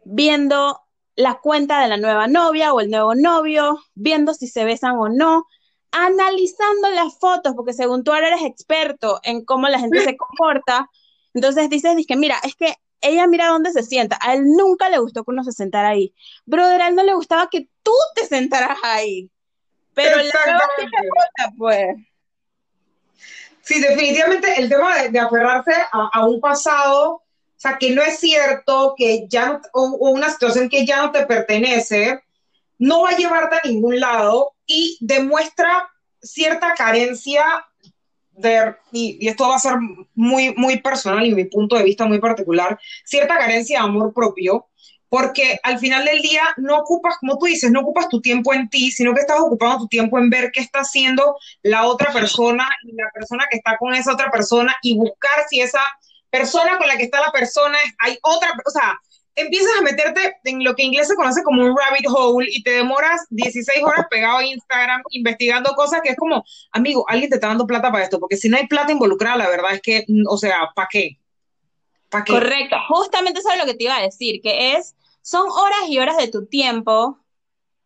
viendo 0.05 0.79
la 1.15 1.39
cuenta 1.39 1.81
de 1.81 1.87
la 1.87 1.97
nueva 1.97 2.27
novia 2.27 2.73
o 2.73 2.79
el 2.79 2.89
nuevo 2.89 3.15
novio, 3.15 3.79
viendo 3.95 4.33
si 4.33 4.47
se 4.47 4.65
besan 4.65 4.97
o 4.97 5.09
no, 5.09 5.45
analizando 5.91 6.89
las 6.91 7.17
fotos, 7.19 7.53
porque 7.55 7.73
según 7.73 8.03
tú 8.03 8.11
ahora 8.11 8.29
eres 8.29 8.43
experto 8.43 9.19
en 9.23 9.45
cómo 9.45 9.69
la 9.69 9.79
gente 9.79 10.03
se 10.03 10.17
comporta, 10.17 10.89
entonces 11.33 11.69
dices, 11.69 11.95
que 12.07 12.15
mira, 12.15 12.37
es 12.43 12.55
que 12.55 12.75
ella 13.03 13.27
mira 13.27 13.47
dónde 13.47 13.71
se 13.71 13.83
sienta, 13.83 14.17
a 14.21 14.33
él 14.33 14.45
nunca 14.45 14.89
le 14.89 14.97
gustó 14.97 15.23
que 15.23 15.31
uno 15.31 15.43
se 15.43 15.51
sentara 15.51 15.89
ahí, 15.89 16.13
brother, 16.45 16.81
a 16.81 16.87
él 16.87 16.95
no 16.95 17.03
le 17.03 17.13
gustaba 17.13 17.49
que 17.51 17.69
tú 17.83 17.93
te 18.15 18.25
sentaras 18.25 18.77
ahí, 18.83 19.29
pero 19.93 20.17
la 20.17 20.23
nueva 20.23 20.67
pues. 21.57 21.97
Sí, 23.61 23.79
definitivamente 23.79 24.59
el 24.59 24.67
tema 24.67 25.03
de, 25.03 25.19
aferrarse 25.19 25.71
a, 25.91 26.25
un 26.25 26.41
pasado, 26.41 27.11
o 27.13 27.23
sea, 27.55 27.77
que 27.77 27.91
no 27.91 28.01
es 28.01 28.19
cierto, 28.19 28.93
que 28.97 29.25
ya 29.29 29.61
o, 29.71 30.09
una 30.09 30.29
situación 30.29 30.67
que 30.67 30.85
ya 30.85 31.01
no 31.01 31.11
te 31.11 31.25
pertenece, 31.25 32.21
no 32.77 33.03
va 33.03 33.11
a 33.11 33.15
llevarte 33.15 33.55
a 33.55 33.67
ningún 33.67 34.01
lado 34.01 34.53
y 34.65 34.97
demuestra 34.99 35.89
cierta 36.21 36.73
carencia 36.73 37.65
de, 38.35 38.75
y, 38.91 39.27
esto 39.27 39.47
va 39.47 39.55
a 39.55 39.59
ser 39.59 39.73
muy, 40.15 40.53
muy 40.55 40.79
personal 40.79 41.25
y 41.25 41.35
mi 41.35 41.45
punto 41.45 41.75
de 41.77 41.83
vista 41.83 42.05
muy 42.05 42.19
particular, 42.19 42.79
cierta 43.05 43.37
carencia 43.37 43.79
de 43.79 43.85
amor 43.85 44.13
propio 44.13 44.67
porque 45.13 45.59
al 45.61 45.77
final 45.77 46.05
del 46.05 46.23
día 46.23 46.41
no 46.57 46.75
ocupas, 46.75 47.17
como 47.19 47.37
tú 47.37 47.45
dices, 47.45 47.69
no 47.69 47.81
ocupas 47.81 48.09
tu 48.09 48.19
tiempo 48.19 48.51
en 48.51 48.67
ti, 48.67 48.89
sino 48.89 49.13
que 49.13 49.21
estás 49.21 49.39
ocupando 49.39 49.77
tu 49.81 49.87
tiempo 49.87 50.17
en 50.17 50.31
ver 50.31 50.51
qué 50.51 50.59
está 50.59 50.79
haciendo 50.79 51.37
la 51.61 51.85
otra 51.85 52.11
persona 52.11 52.67
y 52.81 52.95
la 52.95 53.11
persona 53.13 53.45
que 53.47 53.57
está 53.57 53.77
con 53.77 53.93
esa 53.93 54.11
otra 54.13 54.31
persona 54.31 54.75
y 54.81 54.97
buscar 54.97 55.45
si 55.47 55.61
esa 55.61 55.81
persona 56.31 56.79
con 56.79 56.87
la 56.87 56.97
que 56.97 57.03
está 57.03 57.21
la 57.21 57.31
persona 57.31 57.77
hay 57.99 58.17
otra, 58.23 58.53
o 58.65 58.71
sea, 58.71 58.99
empiezas 59.35 59.71
a 59.79 59.81
meterte 59.81 60.37
en 60.43 60.63
lo 60.63 60.75
que 60.75 60.83
en 60.83 60.89
inglés 60.89 61.07
se 61.07 61.15
conoce 61.15 61.43
como 61.43 61.63
un 61.63 61.75
rabbit 61.77 62.07
hole 62.07 62.47
y 62.51 62.63
te 62.63 62.71
demoras 62.71 63.25
16 63.29 63.83
horas 63.83 64.05
pegado 64.09 64.37
a 64.37 64.45
Instagram 64.45 65.01
investigando 65.11 65.73
cosas 65.73 66.01
que 66.01 66.09
es 66.09 66.17
como, 66.17 66.43
amigo, 66.71 67.05
alguien 67.07 67.29
te 67.29 67.35
está 67.35 67.47
dando 67.47 67.67
plata 67.67 67.91
para 67.91 68.03
esto, 68.03 68.19
porque 68.19 68.37
si 68.37 68.49
no 68.49 68.57
hay 68.57 68.67
plata 68.67 68.91
involucrada, 68.91 69.37
la 69.37 69.49
verdad 69.49 69.73
es 69.73 69.81
que, 69.81 70.05
o 70.27 70.37
sea, 70.37 70.69
¿para 70.75 70.87
qué? 70.91 71.17
¿Para 72.09 72.23
qué? 72.23 72.33
Correcto, 72.33 72.75
justamente 72.87 73.39
eso 73.39 73.51
es 73.51 73.59
lo 73.59 73.65
que 73.65 73.73
te 73.73 73.85
iba 73.85 73.97
a 73.97 74.01
decir, 74.01 74.41
que 74.41 74.73
es 74.73 74.95
son 75.21 75.49
horas 75.49 75.87
y 75.87 75.99
horas 75.99 76.17
de 76.17 76.27
tu 76.27 76.45
tiempo 76.45 77.17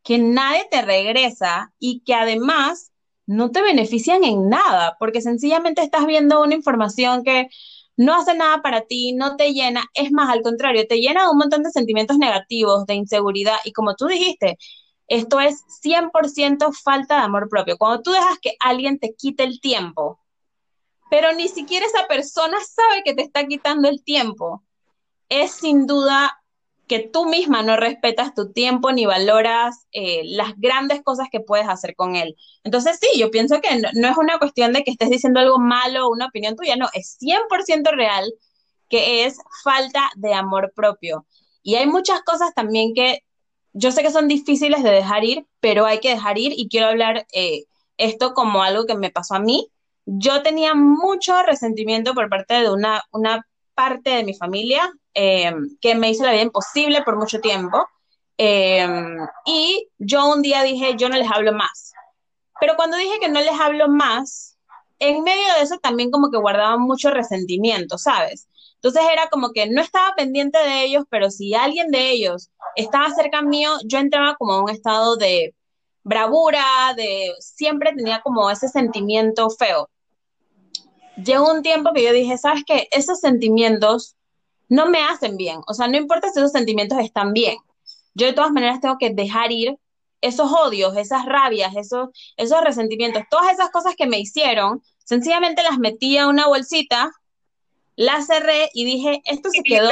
que 0.03 0.17
nadie 0.17 0.67
te 0.71 0.81
regresa 0.81 1.71
y 1.79 2.01
que 2.01 2.13
además 2.13 2.91
no 3.25 3.51
te 3.51 3.61
benefician 3.61 4.23
en 4.23 4.49
nada, 4.49 4.95
porque 4.99 5.21
sencillamente 5.21 5.81
estás 5.81 6.05
viendo 6.07 6.41
una 6.41 6.55
información 6.55 7.23
que 7.23 7.49
no 7.97 8.13
hace 8.15 8.35
nada 8.35 8.61
para 8.61 8.81
ti, 8.81 9.13
no 9.13 9.35
te 9.35 9.53
llena, 9.53 9.85
es 9.93 10.11
más, 10.11 10.29
al 10.29 10.43
contrario, 10.43 10.87
te 10.87 10.99
llena 10.99 11.23
de 11.23 11.29
un 11.29 11.37
montón 11.37 11.63
de 11.63 11.71
sentimientos 11.71 12.17
negativos, 12.17 12.85
de 12.85 12.93
inseguridad, 12.93 13.57
y 13.65 13.73
como 13.73 13.95
tú 13.95 14.07
dijiste, 14.07 14.57
esto 15.07 15.39
es 15.39 15.63
100% 15.81 16.71
falta 16.71 17.15
de 17.15 17.21
amor 17.21 17.49
propio. 17.49 17.77
Cuando 17.77 18.01
tú 18.01 18.11
dejas 18.11 18.37
que 18.39 18.55
alguien 18.59 18.99
te 18.99 19.15
quite 19.15 19.43
el 19.43 19.59
tiempo, 19.59 20.19
pero 21.09 21.33
ni 21.33 21.47
siquiera 21.47 21.85
esa 21.85 22.07
persona 22.07 22.57
sabe 22.59 23.03
que 23.03 23.13
te 23.13 23.23
está 23.23 23.47
quitando 23.47 23.87
el 23.89 24.03
tiempo, 24.03 24.63
es 25.29 25.51
sin 25.51 25.87
duda 25.87 26.37
que 26.87 26.99
tú 26.99 27.25
misma 27.25 27.63
no 27.63 27.75
respetas 27.75 28.33
tu 28.33 28.51
tiempo 28.53 28.91
ni 28.91 29.05
valoras 29.05 29.87
eh, 29.91 30.21
las 30.25 30.53
grandes 30.57 31.01
cosas 31.03 31.27
que 31.31 31.41
puedes 31.41 31.67
hacer 31.67 31.95
con 31.95 32.15
él. 32.15 32.35
Entonces 32.63 32.97
sí, 32.99 33.19
yo 33.19 33.29
pienso 33.29 33.59
que 33.61 33.69
no, 33.75 34.07
es 34.07 34.17
una 34.17 34.39
cuestión 34.39 34.73
de 34.73 34.83
que 34.83 34.91
estés 34.91 35.09
diciendo 35.09 35.39
algo 35.39 35.59
malo 35.59 36.07
o 36.07 36.11
una 36.11 36.27
opinión 36.27 36.55
tuya, 36.55 36.75
no, 36.77 36.87
es 36.93 37.17
100% 37.19 37.91
real 37.91 38.31
que 38.89 39.25
es 39.25 39.37
falta 39.63 40.09
de 40.15 40.33
amor 40.33 40.71
propio. 40.75 41.25
Y 41.61 41.75
hay 41.75 41.87
muchas 41.87 42.21
cosas 42.21 42.53
también 42.53 42.93
que 42.93 43.23
yo 43.73 43.91
sé 43.91 44.01
que 44.01 44.11
son 44.11 44.27
difíciles 44.27 44.81
de 44.81 44.91
dejar 44.91 45.25
ir, 45.25 45.45
pero 45.59 45.85
hay 45.85 45.99
que 45.99 46.09
dejar 46.11 46.37
ir 46.37 46.53
y 46.55 46.69
quiero 46.69 46.87
hablar 46.87 47.27
eh, 47.33 47.65
esto 47.97 48.33
como 48.33 48.63
algo 48.63 48.85
que 48.85 48.95
me 48.95 49.11
pasó 49.11 49.35
a 49.35 49.39
mí. 49.39 49.69
Yo 50.05 50.41
tenía 50.41 50.73
mucho 50.73 51.43
resentimiento 51.43 52.13
por 52.13 52.29
parte 52.29 52.55
de 52.55 52.71
una, 52.71 53.03
una 53.11 53.45
parte 53.75 54.11
de 54.11 54.23
mi 54.23 54.33
familia 54.33 54.91
eh, 55.19 55.51
que 55.81 55.95
me 55.95 56.11
hizo 56.11 56.23
la 56.23 56.31
vida 56.31 56.43
imposible 56.43 57.01
por 57.01 57.17
mucho 57.17 57.41
tiempo. 57.41 57.87
Eh, 58.37 58.87
y 59.47 59.89
yo 59.97 60.31
un 60.31 60.43
día 60.43 60.61
dije, 60.61 60.95
yo 60.95 61.09
no 61.09 61.17
les 61.17 61.29
hablo 61.31 61.53
más. 61.53 61.91
Pero 62.59 62.75
cuando 62.75 62.97
dije 62.97 63.19
que 63.19 63.27
no 63.27 63.39
les 63.39 63.59
hablo 63.59 63.87
más, 63.89 64.57
en 64.99 65.23
medio 65.23 65.47
de 65.55 65.63
eso 65.63 65.79
también 65.79 66.11
como 66.11 66.29
que 66.29 66.37
guardaba 66.37 66.77
mucho 66.77 67.09
resentimiento, 67.09 67.97
¿sabes? 67.97 68.47
Entonces 68.75 69.01
era 69.11 69.27
como 69.29 69.53
que 69.53 69.67
no 69.67 69.81
estaba 69.81 70.13
pendiente 70.15 70.59
de 70.59 70.83
ellos, 70.83 71.05
pero 71.09 71.31
si 71.31 71.55
alguien 71.55 71.89
de 71.89 72.11
ellos 72.11 72.51
estaba 72.75 73.09
cerca 73.09 73.41
mío, 73.41 73.71
yo 73.85 73.97
entraba 73.97 74.35
como 74.35 74.53
a 74.53 74.63
un 74.63 74.69
estado 74.69 75.17
de 75.17 75.55
bravura, 76.03 76.63
de 76.95 77.33
siempre 77.39 77.91
tenía 77.95 78.21
como 78.21 78.51
ese 78.51 78.67
sentimiento 78.67 79.49
feo. 79.49 79.89
Llegó 81.15 81.51
un 81.51 81.63
tiempo 81.63 81.91
que 81.93 82.03
yo 82.03 82.13
dije, 82.13 82.37
¿sabes 82.37 82.63
qué? 82.67 82.87
Esos 82.91 83.19
sentimientos 83.19 84.16
no 84.69 84.87
me 84.87 85.03
hacen 85.03 85.37
bien. 85.37 85.61
O 85.67 85.73
sea, 85.73 85.87
no 85.87 85.97
importa 85.97 86.29
si 86.29 86.39
esos 86.39 86.51
sentimientos 86.51 86.99
están 86.99 87.33
bien. 87.33 87.57
Yo 88.13 88.27
de 88.27 88.33
todas 88.33 88.51
maneras 88.51 88.81
tengo 88.81 88.97
que 88.97 89.11
dejar 89.11 89.51
ir 89.51 89.77
esos 90.21 90.51
odios, 90.51 90.97
esas 90.97 91.25
rabias, 91.25 91.75
esos, 91.75 92.09
esos 92.37 92.61
resentimientos, 92.61 93.23
todas 93.29 93.53
esas 93.53 93.69
cosas 93.69 93.95
que 93.95 94.07
me 94.07 94.19
hicieron, 94.19 94.81
sencillamente 95.03 95.61
las 95.61 95.77
metí 95.77 96.17
a 96.17 96.27
una 96.27 96.47
bolsita, 96.47 97.11
las 97.95 98.27
cerré 98.27 98.69
y 98.73 98.85
dije, 98.85 99.21
esto 99.25 99.49
se 99.49 99.61
quedó 99.63 99.91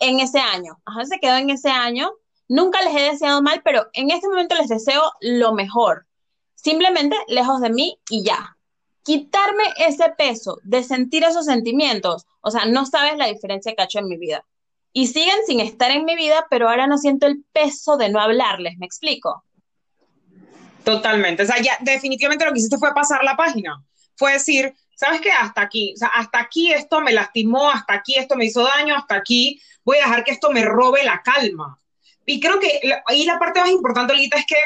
en 0.00 0.20
ese 0.20 0.40
año. 0.40 0.80
Ajá, 0.84 1.04
se 1.04 1.18
quedó 1.20 1.36
en 1.36 1.50
ese 1.50 1.70
año. 1.70 2.10
Nunca 2.48 2.82
les 2.82 2.94
he 2.94 3.10
deseado 3.12 3.42
mal, 3.42 3.62
pero 3.64 3.86
en 3.92 4.10
este 4.10 4.28
momento 4.28 4.56
les 4.56 4.68
deseo 4.68 5.02
lo 5.20 5.52
mejor. 5.52 6.06
Simplemente 6.54 7.16
lejos 7.28 7.60
de 7.60 7.70
mí 7.70 7.98
y 8.10 8.24
ya 8.24 8.56
quitarme 9.02 9.64
ese 9.78 10.10
peso 10.16 10.58
de 10.62 10.82
sentir 10.82 11.24
esos 11.24 11.46
sentimientos, 11.46 12.26
o 12.42 12.50
sea, 12.50 12.66
no 12.66 12.84
sabes 12.86 13.16
la 13.16 13.26
diferencia 13.26 13.74
que 13.74 13.82
ha 13.82 13.86
hecho 13.86 14.00
en 14.00 14.08
mi 14.08 14.18
vida. 14.18 14.44
Y 14.92 15.06
siguen 15.06 15.38
sin 15.46 15.60
estar 15.60 15.90
en 15.90 16.04
mi 16.04 16.16
vida, 16.16 16.46
pero 16.50 16.68
ahora 16.68 16.86
no 16.86 16.98
siento 16.98 17.26
el 17.26 17.44
peso 17.52 17.96
de 17.96 18.10
no 18.10 18.20
hablarles, 18.20 18.76
¿me 18.78 18.84
explico? 18.84 19.44
Totalmente, 20.84 21.44
o 21.44 21.46
sea, 21.46 21.60
ya 21.62 21.78
definitivamente 21.80 22.44
lo 22.44 22.52
que 22.52 22.58
hiciste 22.58 22.76
fue 22.76 22.92
pasar 22.92 23.24
la 23.24 23.36
página, 23.36 23.82
fue 24.16 24.32
decir, 24.32 24.74
¿sabes 24.94 25.20
qué? 25.20 25.30
Hasta 25.30 25.62
aquí, 25.62 25.94
o 25.94 25.96
sea, 25.96 26.08
hasta 26.08 26.40
aquí 26.40 26.72
esto 26.72 27.00
me 27.00 27.12
lastimó, 27.12 27.70
hasta 27.70 27.94
aquí 27.94 28.16
esto 28.16 28.36
me 28.36 28.46
hizo 28.46 28.64
daño, 28.64 28.96
hasta 28.96 29.14
aquí 29.14 29.60
voy 29.84 29.98
a 29.98 30.06
dejar 30.06 30.24
que 30.24 30.32
esto 30.32 30.50
me 30.50 30.64
robe 30.64 31.04
la 31.04 31.22
calma. 31.22 31.78
Y 32.26 32.40
creo 32.40 32.60
que 32.60 32.80
ahí 33.06 33.24
la 33.24 33.38
parte 33.38 33.60
más 33.60 33.70
importante 33.70 34.12
ahorita 34.12 34.38
es 34.38 34.46
que 34.46 34.56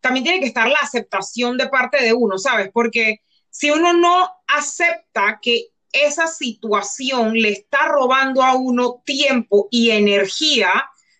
también 0.00 0.24
tiene 0.24 0.40
que 0.40 0.46
estar 0.46 0.68
la 0.68 0.78
aceptación 0.80 1.56
de 1.56 1.68
parte 1.68 2.02
de 2.02 2.12
uno, 2.12 2.38
¿sabes? 2.38 2.70
Porque 2.72 3.20
si 3.50 3.70
uno 3.70 3.92
no 3.92 4.30
acepta 4.46 5.38
que 5.40 5.68
esa 5.92 6.26
situación 6.26 7.34
le 7.34 7.50
está 7.50 7.86
robando 7.86 8.42
a 8.42 8.54
uno 8.54 9.02
tiempo 9.04 9.68
y 9.70 9.90
energía, 9.90 10.70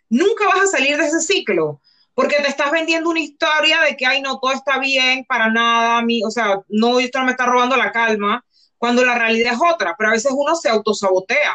nunca 0.08 0.46
vas 0.46 0.60
a 0.60 0.66
salir 0.66 0.96
de 0.96 1.06
ese 1.06 1.20
ciclo, 1.20 1.80
porque 2.14 2.36
te 2.36 2.48
estás 2.48 2.70
vendiendo 2.70 3.10
una 3.10 3.20
historia 3.20 3.80
de 3.82 3.96
que, 3.96 4.06
ay, 4.06 4.20
no, 4.22 4.38
todo 4.40 4.52
está 4.52 4.78
bien, 4.78 5.24
para 5.26 5.50
nada, 5.50 6.02
mi, 6.02 6.22
o 6.24 6.30
sea, 6.30 6.60
no, 6.68 6.98
esto 6.98 7.20
me 7.20 7.32
está 7.32 7.46
robando 7.46 7.76
la 7.76 7.92
calma, 7.92 8.44
cuando 8.78 9.04
la 9.04 9.18
realidad 9.18 9.54
es 9.54 9.60
otra, 9.60 9.94
pero 9.96 10.10
a 10.10 10.14
veces 10.14 10.32
uno 10.34 10.56
se 10.56 10.68
autosabotea. 10.68 11.54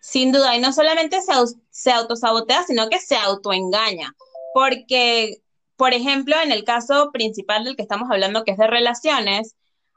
Sin 0.00 0.30
duda, 0.30 0.54
y 0.54 0.60
no 0.60 0.72
solamente 0.72 1.20
se, 1.22 1.32
se 1.70 1.90
autosabotea, 1.90 2.64
sino 2.64 2.88
que 2.88 3.00
se 3.00 3.16
autoengaña, 3.16 4.14
porque 4.54 5.40
por 5.76 5.92
ejemplo, 5.92 6.36
en 6.42 6.52
el 6.52 6.64
caso 6.64 7.10
principal 7.12 7.64
del 7.64 7.76
que 7.76 7.82
estamos 7.82 8.10
hablando, 8.10 8.44
que 8.44 8.52
es 8.52 8.58
de 8.58 8.66
relaciones, 8.66 9.55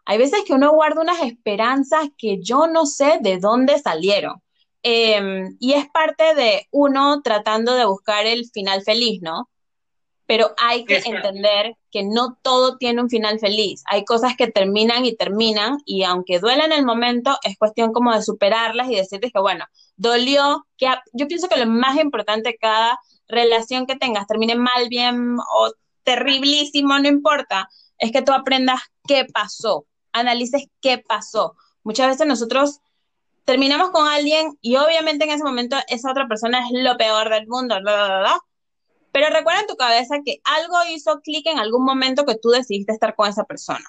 hay 0.09 0.17
veces 0.17 0.39
que 0.43 0.53
uno 0.53 0.71
guarda 0.71 1.01
unas 1.01 1.21
esperanzas 1.21 2.09
que 2.17 2.39
yo 2.41 2.65
no 2.65 2.87
sé 2.87 3.19
de 3.21 3.37
dónde 3.37 3.77
salieron. 3.77 4.41
Em, 4.81 5.55
y 5.59 5.73
es 5.73 5.87
parte 5.87 6.33
de 6.33 6.67
uno 6.71 7.21
tratando 7.21 7.75
de 7.75 7.85
buscar 7.85 8.25
el 8.25 8.49
final 8.51 8.81
feliz, 8.81 9.21
¿no? 9.21 9.51
Pero 10.25 10.49
hay 10.57 10.83
que 10.83 10.97
entender 10.97 11.75
que 11.91 12.01
no 12.01 12.39
todo 12.41 12.77
tiene 12.77 13.03
un 13.03 13.09
final 13.11 13.37
feliz. 13.39 13.83
Hay 13.85 14.03
cosas 14.03 14.35
que 14.35 14.47
terminan 14.47 15.05
y 15.05 15.15
terminan 15.15 15.77
y 15.85 16.01
aunque 16.01 16.39
duela 16.39 16.65
en 16.65 16.71
el 16.71 16.85
momento, 16.85 17.37
es 17.43 17.55
cuestión 17.59 17.93
como 17.93 18.11
de 18.11 18.23
superarlas 18.23 18.89
y 18.89 18.95
decirles 18.95 19.31
que, 19.31 19.39
bueno, 19.39 19.65
dolió, 19.95 20.65
que 20.75 20.87
yo 21.13 21.27
pienso 21.27 21.47
que 21.47 21.63
lo 21.63 21.67
más 21.67 21.99
importante 21.99 22.57
cada 22.59 22.97
relación 23.27 23.85
que 23.85 23.95
tengas, 23.95 24.25
termine 24.25 24.55
mal, 24.55 24.89
bien 24.89 25.37
o 25.37 25.71
terriblísimo, 26.01 26.97
no 26.97 27.07
importa, 27.07 27.69
es 27.99 28.11
que 28.11 28.23
tú 28.23 28.31
aprendas 28.31 28.81
qué 29.07 29.25
pasó, 29.31 29.85
analices 30.13 30.67
qué 30.81 30.97
pasó. 30.97 31.55
Muchas 31.83 32.07
veces 32.07 32.27
nosotros 32.27 32.79
terminamos 33.45 33.89
con 33.91 34.07
alguien 34.07 34.57
y 34.61 34.75
obviamente 34.75 35.25
en 35.25 35.31
ese 35.31 35.43
momento 35.43 35.77
esa 35.87 36.11
otra 36.11 36.27
persona 36.27 36.59
es 36.59 36.83
lo 36.83 36.97
peor 36.97 37.29
del 37.29 37.47
mundo, 37.47 37.79
bla, 37.81 38.05
bla, 38.05 38.19
bla, 38.19 38.39
pero 39.11 39.29
recuerda 39.29 39.61
en 39.61 39.67
tu 39.67 39.75
cabeza 39.75 40.17
que 40.23 40.39
algo 40.43 40.75
hizo 40.91 41.19
clic 41.21 41.47
en 41.47 41.59
algún 41.59 41.83
momento 41.83 42.25
que 42.25 42.35
tú 42.35 42.49
decidiste 42.49 42.93
estar 42.93 43.15
con 43.15 43.27
esa 43.27 43.43
persona. 43.43 43.85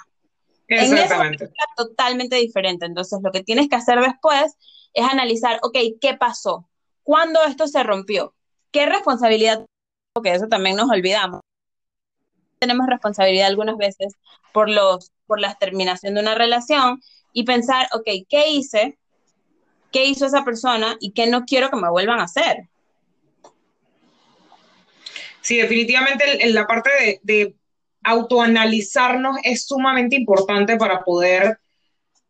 Exactamente. 0.69 1.45
En 1.45 1.51
totalmente 1.77 2.37
diferente. 2.37 2.87
Entonces, 2.87 3.21
lo 3.23 3.33
que 3.33 3.43
tienes 3.43 3.69
que 3.69 3.77
hacer 3.77 4.01
después 4.01 4.57
es 4.95 5.05
analizar, 5.05 5.59
ok, 5.63 5.77
¿qué 6.01 6.15
pasó? 6.15 6.69
¿Cuándo 7.03 7.43
esto 7.45 7.67
se 7.67 7.83
rompió? 7.83 8.35
¿Qué 8.71 8.87
responsabilidad? 8.87 9.65
Porque 10.15 10.33
eso 10.33 10.49
también 10.49 10.77
nos 10.77 10.89
olvidamos. 10.89 11.41
Tenemos 12.61 12.87
responsabilidad 12.87 13.49
algunas 13.49 13.77
veces 13.77 14.15
por, 14.53 14.69
los, 14.69 15.13
por 15.27 15.41
la 15.41 15.55
terminación 15.55 16.15
de 16.15 16.21
una 16.21 16.35
relación 16.35 17.01
y 17.33 17.45
pensar, 17.45 17.89
ok, 17.93 18.07
¿qué 18.29 18.51
hice? 18.51 18.99
qué 19.91 20.07
hizo 20.07 20.27
esa 20.27 20.45
persona 20.45 20.97
y 21.01 21.13
qué 21.13 21.27
no 21.27 21.45
quiero 21.45 21.71
que 21.71 21.77
me 21.77 21.91
vuelvan 21.91 22.21
a 22.21 22.25
hacer. 22.25 22.69
Sí, 25.41 25.57
definitivamente 25.57 26.45
en 26.45 26.55
la 26.55 26.67
parte 26.67 26.91
de, 27.01 27.21
de 27.23 27.55
autoanalizarnos 28.05 29.39
es 29.43 29.67
sumamente 29.67 30.17
importante 30.17 30.77
para 30.77 31.03
poder 31.03 31.59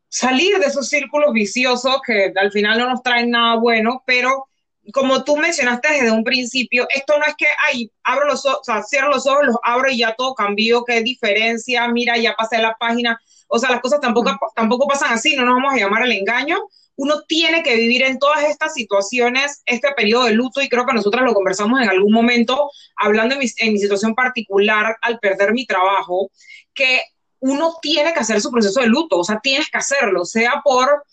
salir 0.09 0.59
de 0.59 0.67
esos 0.67 0.89
círculos 0.89 1.33
viciosos 1.33 2.01
que 2.05 2.33
al 2.35 2.51
final 2.51 2.79
no 2.79 2.89
nos 2.89 3.03
traen 3.03 3.31
nada 3.31 3.57
bueno, 3.57 4.03
pero 4.07 4.49
como 4.93 5.25
tú 5.25 5.37
mencionaste 5.37 5.93
desde 5.93 6.11
un 6.11 6.25
principio, 6.25 6.87
esto 6.95 7.19
no 7.19 7.25
es 7.25 7.35
que, 7.37 7.47
ay, 7.67 7.91
abro 8.03 8.27
los 8.27 8.45
ojos, 8.47 8.61
o 8.61 8.65
sea, 8.65 8.83
cierro 8.83 9.09
los 9.09 9.27
ojos, 9.27 9.47
los 9.47 9.57
abro 9.63 9.91
y 9.91 9.99
ya 9.99 10.15
todo 10.15 10.35
cambió, 10.35 10.85
qué 10.85 11.03
diferencia, 11.03 11.89
mira, 11.89 12.17
ya 12.17 12.35
pasé 12.35 12.59
la 12.59 12.77
página. 12.79 13.21
O 13.49 13.59
sea, 13.59 13.71
las 13.71 13.81
cosas 13.81 14.01
tampoco, 14.01 14.37
tampoco 14.55 14.87
pasan 14.87 15.13
así, 15.13 15.37
no 15.37 15.45
nos 15.45 15.57
vamos 15.57 15.75
a 15.75 15.79
llamar 15.79 16.03
al 16.03 16.13
engaño, 16.13 16.59
uno 16.97 17.23
tiene 17.27 17.63
que 17.63 17.77
vivir 17.77 18.03
en 18.03 18.19
todas 18.19 18.45
estas 18.45 18.75
situaciones 18.75 19.63
este 19.65 19.89
periodo 19.97 20.25
de 20.25 20.33
luto 20.33 20.61
y 20.61 20.69
creo 20.69 20.85
que 20.85 20.93
nosotras 20.93 21.25
lo 21.25 21.33
conversamos 21.33 21.81
en 21.81 21.89
algún 21.89 22.13
momento 22.13 22.71
hablando 22.95 23.35
en 23.35 23.41
mi, 23.41 23.47
en 23.57 23.73
mi 23.73 23.79
situación 23.79 24.15
particular 24.15 24.97
al 25.01 25.19
perder 25.19 25.55
mi 25.55 25.65
trabajo, 25.67 26.31
que 26.75 27.01
uno 27.39 27.77
tiene 27.81 28.13
que 28.13 28.21
hacer 28.21 28.41
su 28.41 28.51
proceso 28.51 28.81
de 28.81 28.87
luto, 28.87 29.19
o 29.19 29.25
sea, 29.25 29.41
tienes 29.43 29.71
que 29.71 29.79
hacerlo, 29.79 30.27
sea 30.27 30.61
por 30.63 31.05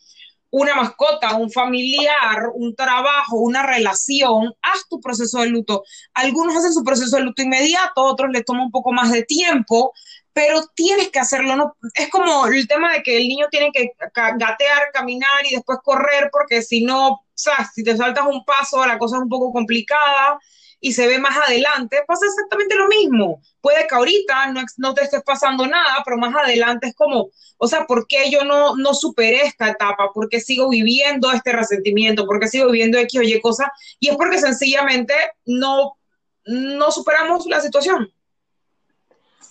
una 0.50 0.76
mascota, 0.76 1.36
un 1.36 1.52
familiar, 1.52 2.50
un 2.54 2.76
trabajo, 2.76 3.38
una 3.38 3.64
relación, 3.64 4.54
haz 4.62 4.88
tu 4.90 5.00
proceso 5.00 5.40
de 5.42 5.48
luto. 5.48 5.84
Algunos 6.14 6.56
hacen 6.56 6.74
su 6.74 6.84
proceso 6.84 7.18
de 7.18 7.24
luto 7.24 7.42
inmediato, 7.42 8.04
otros 8.04 8.30
les 8.32 8.46
toma 8.46 8.64
un 8.64 8.72
poco 8.72 8.92
más 8.92 9.12
de 9.12 9.24
tiempo, 9.24 9.94
pero 10.34 10.62
tienes 10.76 11.10
que 11.10 11.20
hacerlo, 11.20 11.56
¿no? 11.56 11.76
Es 11.96 12.10
como 12.10 12.46
el 12.48 12.68
tema 12.68 12.94
de 12.94 13.04
que 13.04 13.18
el 13.18 13.28
niño 13.28 13.48
tiene 13.50 13.72
que 13.74 13.92
gatear, 14.14 14.92
caminar 14.94 15.46
y 15.50 15.56
después 15.56 15.80
correr, 15.84 16.30
porque 16.32 16.62
si 16.62 16.84
no, 16.84 17.08
o 17.10 17.24
sea, 17.34 17.70
si 17.74 17.84
te 17.84 17.98
saltas 17.98 18.26
un 18.28 18.46
paso, 18.46 18.86
la 18.86 18.98
cosa 18.98 19.18
es 19.18 19.24
un 19.24 19.30
poco 19.30 19.52
complicada 19.52 20.40
y 20.80 20.94
se 20.94 21.08
ve 21.08 21.18
más 21.20 21.36
adelante, 21.38 22.04
pasa 22.08 22.26
exactamente 22.26 22.76
lo 22.76 22.88
mismo. 22.88 23.42
Puede 23.62 23.88
que 23.88 23.96
ahorita 23.96 24.52
no, 24.52 24.62
no 24.78 24.94
te 24.94 25.04
estés 25.04 25.24
pasando 25.24 25.66
nada, 25.66 26.02
pero 26.06 26.18
más 26.18 26.36
adelante 26.36 26.88
es 26.88 26.96
como, 26.96 27.30
o 27.58 27.68
sea, 27.68 27.86
¿por 27.86 28.08
qué 28.08 28.30
yo 28.30 28.44
no, 28.44 28.76
no 28.76 28.94
superé 28.94 29.42
esta 29.42 29.70
etapa? 29.70 30.12
¿Por 30.14 30.30
qué 30.30 30.40
sigo 30.40 30.70
viviendo 30.70 31.32
este 31.32 31.52
resentimiento? 31.52 32.26
¿Por 32.26 32.40
qué 32.40 32.48
sigo 32.48 32.68
viviendo 32.68 32.98
X 33.00 33.20
o 33.20 33.24
Y 33.24 33.42
cosas? 33.42 33.68
Y 34.00 34.10
es 34.10 34.18
porque 34.18 34.40
sencillamente 34.40 35.14
no, 35.46 35.98
no 36.46 36.92
superamos 36.92 37.46
la 37.48 37.60
situación. 37.60 38.12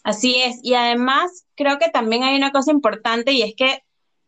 Así 0.04 0.40
es, 0.40 0.60
y 0.62 0.74
además 0.74 1.46
creo 1.56 1.80
que 1.80 1.90
también 1.90 2.22
hay 2.22 2.36
una 2.36 2.52
cosa 2.52 2.70
importante 2.70 3.32
y 3.32 3.42
es 3.42 3.54
que, 3.56 3.82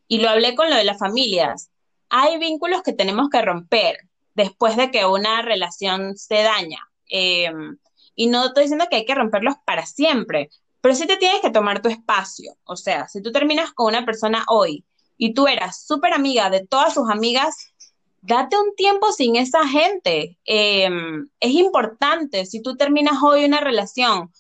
y 0.08 0.18
lo 0.18 0.28
hablé 0.28 0.56
con 0.56 0.68
lo 0.68 0.74
de 0.74 0.82
las 0.82 0.98
familias, 0.98 1.70
hay 2.08 2.36
vínculos 2.38 2.82
que 2.82 2.92
tenemos 2.92 3.28
que 3.30 3.42
romper 3.42 3.98
después 4.34 4.76
de 4.76 4.90
que 4.90 5.06
una 5.06 5.42
relación 5.42 6.16
se 6.16 6.42
daña. 6.42 6.87
Em, 7.08 7.76
y 8.14 8.26
no 8.26 8.46
estoy 8.46 8.64
diciendo 8.64 8.86
que 8.90 8.96
hay 8.96 9.04
que 9.04 9.14
romperlos 9.14 9.56
para 9.64 9.86
siempre, 9.86 10.50
pero 10.80 10.94
sí 10.94 11.06
te 11.06 11.16
tienes 11.16 11.40
que 11.40 11.50
tomar 11.50 11.82
tu 11.82 11.88
espacio. 11.88 12.54
O 12.64 12.76
sea, 12.76 13.08
si 13.08 13.22
tú 13.22 13.32
terminas 13.32 13.72
con 13.72 13.86
una 13.86 14.04
persona 14.04 14.44
hoy 14.48 14.84
y 15.16 15.34
tú 15.34 15.46
eras 15.46 15.84
súper 15.84 16.12
amiga 16.12 16.50
de 16.50 16.66
todas 16.66 16.94
sus 16.94 17.10
amigas, 17.10 17.72
date 18.22 18.56
un 18.58 18.74
tiempo 18.76 19.12
sin 19.12 19.36
esa 19.36 19.66
gente. 19.66 20.38
Em, 20.44 21.28
es 21.40 21.50
importante, 21.52 22.46
si 22.46 22.62
tú 22.62 22.76
terminas 22.76 23.22
hoy 23.22 23.44
una 23.44 23.60
relación 23.60 24.32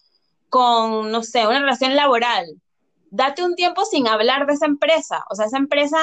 con, 0.48 1.10
no 1.10 1.22
sé, 1.22 1.46
una 1.46 1.60
relación 1.60 1.96
laboral, 1.96 2.46
date 3.10 3.44
un 3.44 3.54
tiempo 3.54 3.84
sin 3.84 4.08
hablar 4.08 4.46
de 4.46 4.54
esa 4.54 4.66
empresa. 4.66 5.24
O 5.30 5.34
sea, 5.34 5.46
esa 5.46 5.58
empresa 5.58 5.98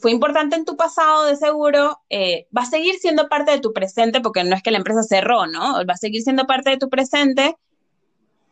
fue 0.00 0.10
importante 0.10 0.56
en 0.56 0.64
tu 0.64 0.76
pasado, 0.76 1.26
de 1.26 1.36
seguro, 1.36 2.00
eh, 2.08 2.46
va 2.56 2.62
a 2.62 2.66
seguir 2.66 2.96
siendo 2.96 3.28
parte 3.28 3.52
de 3.52 3.60
tu 3.60 3.72
presente, 3.72 4.20
porque 4.20 4.42
no 4.44 4.56
es 4.56 4.62
que 4.62 4.70
la 4.70 4.78
empresa 4.78 5.02
cerró, 5.02 5.46
¿no? 5.46 5.84
Va 5.86 5.94
a 5.94 5.98
seguir 5.98 6.22
siendo 6.22 6.46
parte 6.46 6.70
de 6.70 6.78
tu 6.78 6.88
presente, 6.88 7.56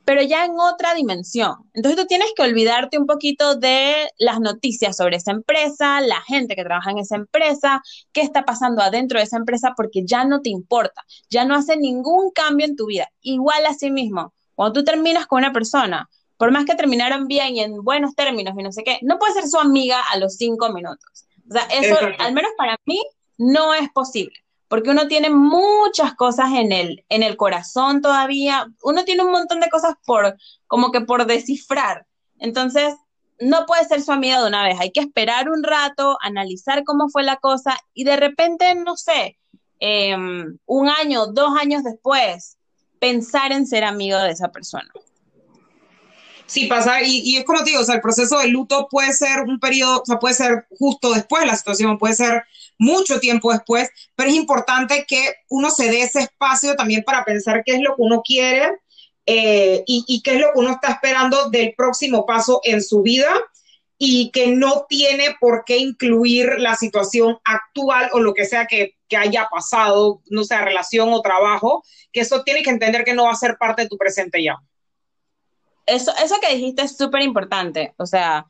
pero 0.05 0.23
ya 0.23 0.45
en 0.45 0.59
otra 0.59 0.95
dimensión. 0.95 1.55
Entonces 1.73 2.01
tú 2.01 2.07
tienes 2.07 2.29
que 2.37 2.43
olvidarte 2.43 2.99
un 2.99 3.07
poquito 3.07 3.57
de 3.57 4.11
las 4.19 4.39
noticias 4.39 4.97
sobre 4.97 5.17
esa 5.17 5.33
empresa, 5.33 6.01
la 6.03 6.21
gente 6.21 6.57
que 6.57 6.65
trabaja 6.65 6.91
en 6.91 6.99
esa 6.99 7.17
empresa, 7.17 7.83
qué 8.13 8.21
está 8.21 8.45
pasando 8.45 8.83
adentro 8.83 9.19
de 9.19 9.25
esa 9.25 9.39
empresa, 9.39 9.73
porque 9.77 10.05
ya 10.05 10.25
no 10.25 10.43
te 10.43 10.51
importa, 10.51 11.05
ya 11.31 11.45
no 11.45 11.55
hace 11.55 11.77
ningún 11.77 12.31
cambio 12.33 12.67
en 12.67 12.77
tu 12.77 12.87
vida. 12.87 13.09
Igual 13.23 13.65
así 13.67 13.91
mismo, 13.91 14.35
cuando 14.55 14.81
tú 14.81 14.85
terminas 14.85 15.27
con 15.27 15.39
una 15.39 15.53
persona, 15.53 16.09
por 16.45 16.53
más 16.53 16.67
que 16.67 16.75
terminaron 16.75 17.27
bien 17.27 17.57
y 17.57 17.61
en 17.61 17.83
buenos 17.83 18.15
términos 18.15 18.53
y 18.59 18.63
no 18.63 18.71
sé 18.71 18.85
qué, 18.85 18.99
no 19.01 19.19
puede 19.19 19.33
ser 19.33 19.49
su 19.49 19.59
amiga 19.59 19.99
a 20.13 20.19
los 20.19 20.37
cinco 20.37 20.71
minutos. 20.75 21.25
O 21.49 21.53
sea, 21.55 21.63
eso, 21.73 21.97
al 22.19 22.35
menos 22.35 22.51
para 22.59 22.77
mí, 22.85 23.03
no 23.39 23.73
es 23.73 23.89
posible. 23.89 24.45
Porque 24.69 24.91
uno 24.91 25.09
tiene 25.09 25.31
muchas 25.31 26.13
cosas 26.13 26.53
en 26.53 26.71
el, 26.71 27.03
en 27.09 27.23
el 27.23 27.39
corazón 27.39 28.03
todavía. 28.03 28.67
Uno 28.83 29.07
tiene 29.07 29.25
un 29.25 29.31
montón 29.31 29.59
de 29.61 29.71
cosas 29.71 29.95
por, 30.05 30.37
como 30.67 30.93
que 30.93 31.01
por 31.01 31.25
descifrar. 31.25 32.07
Entonces, 32.39 32.95
no 33.41 33.65
puede 33.65 33.87
ser 33.87 34.03
su 34.03 34.13
amiga 34.13 34.43
de 34.43 34.49
una 34.49 34.65
vez. 34.65 34.79
Hay 34.79 34.93
que 34.93 35.01
esperar 35.01 35.49
un 35.49 35.63
rato, 35.63 36.19
analizar 36.21 36.85
cómo 36.85 37.09
fue 37.09 37.23
la 37.23 37.39
cosa 37.39 37.75
y 37.95 38.05
de 38.05 38.17
repente, 38.17 38.75
no 38.75 38.99
sé, 38.99 39.39
em, 39.81 40.59
un 40.67 40.91
año, 40.91 41.25
dos 41.25 41.59
años 41.59 41.85
después, 41.85 42.59
pensar 42.99 43.51
en 43.53 43.67
ser 43.67 43.83
amigo 43.85 44.19
de 44.19 44.33
esa 44.33 44.53
persona. 44.53 44.93
Sí, 46.47 46.67
pasa, 46.67 47.03
y, 47.03 47.37
es 47.37 47.45
como 47.45 47.65
te 47.65 47.71
digo, 47.71 47.81
o 47.81 47.85
sea, 47.85 47.95
el 47.95 48.01
proceso 48.03 48.39
de 48.39 48.49
luto 48.49 48.87
puede 48.91 49.13
ser 49.13 49.43
un 49.43 49.59
periodo, 49.59 50.03
o 50.03 50.05
sea, 50.05 50.19
puede 50.19 50.35
ser 50.35 50.67
justo 50.79 51.13
después 51.13 51.43
de 51.43 51.47
la 51.47 51.57
situación, 51.57 51.99
puede 51.99 52.15
ser 52.15 52.45
mucho 52.79 53.19
tiempo 53.19 53.51
después, 53.51 53.89
pero 54.15 54.29
es 54.29 54.37
importante 54.37 55.07
que 55.09 55.35
uno 55.49 55.71
se 55.71 55.91
dé 55.91 56.03
ese 56.03 56.21
espacio 56.21 56.75
también 56.77 57.03
para 57.03 57.25
pensar 57.25 57.63
qué 57.65 57.73
es 57.75 57.81
lo 57.81 57.97
que 57.97 58.03
uno 58.03 58.23
quiere 58.23 58.73
eh, 59.27 59.83
y, 59.87 60.05
y, 60.07 60.23
qué 60.23 60.35
es 60.35 60.41
lo 60.41 60.53
que 60.53 60.59
uno 60.59 60.73
está 60.73 60.93
esperando 60.93 61.49
del 61.49 61.75
próximo 61.75 62.27
paso 62.27 62.61
en 62.65 62.83
su 62.83 63.01
vida 63.01 63.33
y 63.97 64.31
que 64.31 64.49
no 64.49 64.87
tiene 64.89 65.37
por 65.41 65.65
qué 65.65 65.79
incluir 65.79 66.59
la 66.59 66.75
situación 66.75 67.39
actual 67.45 68.11
o 68.13 68.21
lo 68.21 68.35
que 68.35 68.45
sea 68.45 68.67
que, 68.67 68.97
que, 69.09 69.17
haya 69.17 69.49
pasado, 69.51 70.21
no 70.29 70.45
sea 70.45 70.65
relación 70.65 71.13
o 71.13 71.23
trabajo, 71.23 71.83
que 72.13 72.21
eso 72.21 72.43
tiene 72.43 72.63
que 72.63 72.71
entender 72.71 73.05
que 73.05 73.15
no 73.15 73.25
va 73.25 73.31
a 73.31 73.37
ser 73.37 73.57
parte 73.57 73.83
de 73.83 73.89
tu 73.89 73.97
presente 73.97 74.43
ya. 74.43 74.57
Eso, 75.87 76.13
eso 76.23 76.37
que 76.41 76.55
dijiste 76.55 76.83
es 76.83 76.97
súper 76.97 77.23
importante, 77.23 77.95
o 77.99 78.07
sea, 78.07 78.47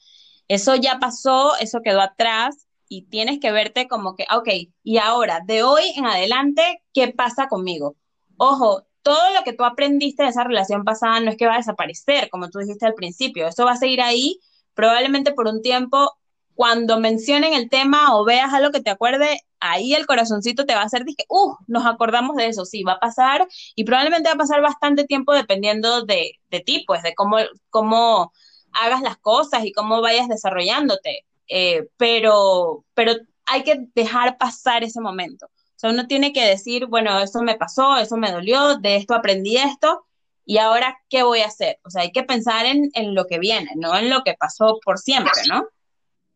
eso 0.48 0.76
ya 0.76 0.98
pasó, 0.98 1.56
eso 1.58 1.80
quedó 1.82 2.00
atrás 2.00 2.68
y 2.88 3.06
tienes 3.06 3.40
que 3.40 3.50
verte 3.50 3.88
como 3.88 4.14
que, 4.14 4.24
ok, 4.32 4.48
y 4.82 4.98
ahora, 4.98 5.40
de 5.44 5.62
hoy 5.62 5.82
en 5.96 6.06
adelante, 6.06 6.82
¿qué 6.92 7.08
pasa 7.08 7.48
conmigo? 7.48 7.96
Ojo, 8.36 8.84
todo 9.02 9.34
lo 9.34 9.42
que 9.42 9.52
tú 9.52 9.64
aprendiste 9.64 10.22
de 10.22 10.30
esa 10.30 10.44
relación 10.44 10.84
pasada 10.84 11.20
no 11.20 11.30
es 11.30 11.36
que 11.36 11.46
va 11.46 11.54
a 11.54 11.58
desaparecer, 11.58 12.30
como 12.30 12.50
tú 12.50 12.58
dijiste 12.60 12.86
al 12.86 12.94
principio, 12.94 13.48
eso 13.48 13.64
va 13.64 13.72
a 13.72 13.76
seguir 13.76 14.00
ahí 14.00 14.38
probablemente 14.74 15.32
por 15.32 15.46
un 15.46 15.62
tiempo 15.62 16.12
cuando 16.54 17.00
mencionen 17.00 17.52
el 17.52 17.68
tema 17.68 18.16
o 18.16 18.24
veas 18.24 18.52
algo 18.52 18.70
que 18.70 18.80
te 18.80 18.90
acuerde, 18.90 19.40
ahí 19.60 19.94
el 19.94 20.06
corazoncito 20.06 20.66
te 20.66 20.74
va 20.74 20.82
a 20.82 20.84
hacer, 20.84 21.04
dije, 21.04 21.24
uh, 21.28 21.54
nos 21.66 21.86
acordamos 21.86 22.36
de 22.36 22.46
eso, 22.46 22.64
sí, 22.64 22.82
va 22.82 22.92
a 22.92 23.00
pasar 23.00 23.46
y 23.74 23.84
probablemente 23.84 24.28
va 24.28 24.34
a 24.34 24.38
pasar 24.38 24.60
bastante 24.60 25.04
tiempo 25.04 25.32
dependiendo 25.32 26.04
de, 26.04 26.38
de 26.50 26.60
ti, 26.60 26.84
pues, 26.86 27.02
de 27.02 27.14
cómo, 27.14 27.38
cómo 27.70 28.32
hagas 28.72 29.02
las 29.02 29.16
cosas 29.18 29.64
y 29.64 29.72
cómo 29.72 30.00
vayas 30.00 30.28
desarrollándote. 30.28 31.24
Eh, 31.48 31.88
pero, 31.96 32.84
pero 32.94 33.14
hay 33.46 33.62
que 33.62 33.86
dejar 33.94 34.38
pasar 34.38 34.84
ese 34.84 35.00
momento. 35.00 35.46
O 35.46 35.78
sea, 35.78 35.90
uno 35.90 36.06
tiene 36.06 36.32
que 36.32 36.46
decir, 36.46 36.86
bueno, 36.86 37.18
eso 37.20 37.42
me 37.42 37.56
pasó, 37.56 37.96
eso 37.96 38.16
me 38.16 38.32
dolió, 38.32 38.76
de 38.78 38.96
esto 38.96 39.14
aprendí 39.14 39.56
esto, 39.56 40.06
y 40.46 40.58
ahora, 40.58 40.98
¿qué 41.08 41.22
voy 41.22 41.40
a 41.40 41.46
hacer? 41.46 41.78
O 41.84 41.90
sea, 41.90 42.02
hay 42.02 42.12
que 42.12 42.22
pensar 42.22 42.66
en, 42.66 42.90
en 42.94 43.14
lo 43.14 43.26
que 43.26 43.38
viene, 43.38 43.70
no 43.76 43.96
en 43.96 44.10
lo 44.10 44.22
que 44.24 44.34
pasó 44.34 44.78
por 44.84 44.98
siempre, 44.98 45.32
¿no? 45.48 45.66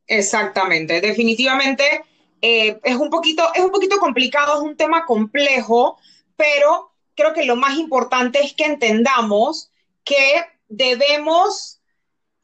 Exactamente, 0.08 1.00
definitivamente 1.00 2.02
eh, 2.40 2.80
es, 2.82 2.96
un 2.96 3.10
poquito, 3.10 3.42
es 3.54 3.62
un 3.62 3.70
poquito 3.70 3.98
complicado, 3.98 4.54
es 4.54 4.60
un 4.60 4.76
tema 4.76 5.04
complejo, 5.04 5.98
pero 6.36 6.92
creo 7.14 7.34
que 7.34 7.44
lo 7.44 7.56
más 7.56 7.76
importante 7.76 8.40
es 8.40 8.54
que 8.54 8.64
entendamos 8.64 9.70
que 10.04 10.44
debemos 10.68 11.80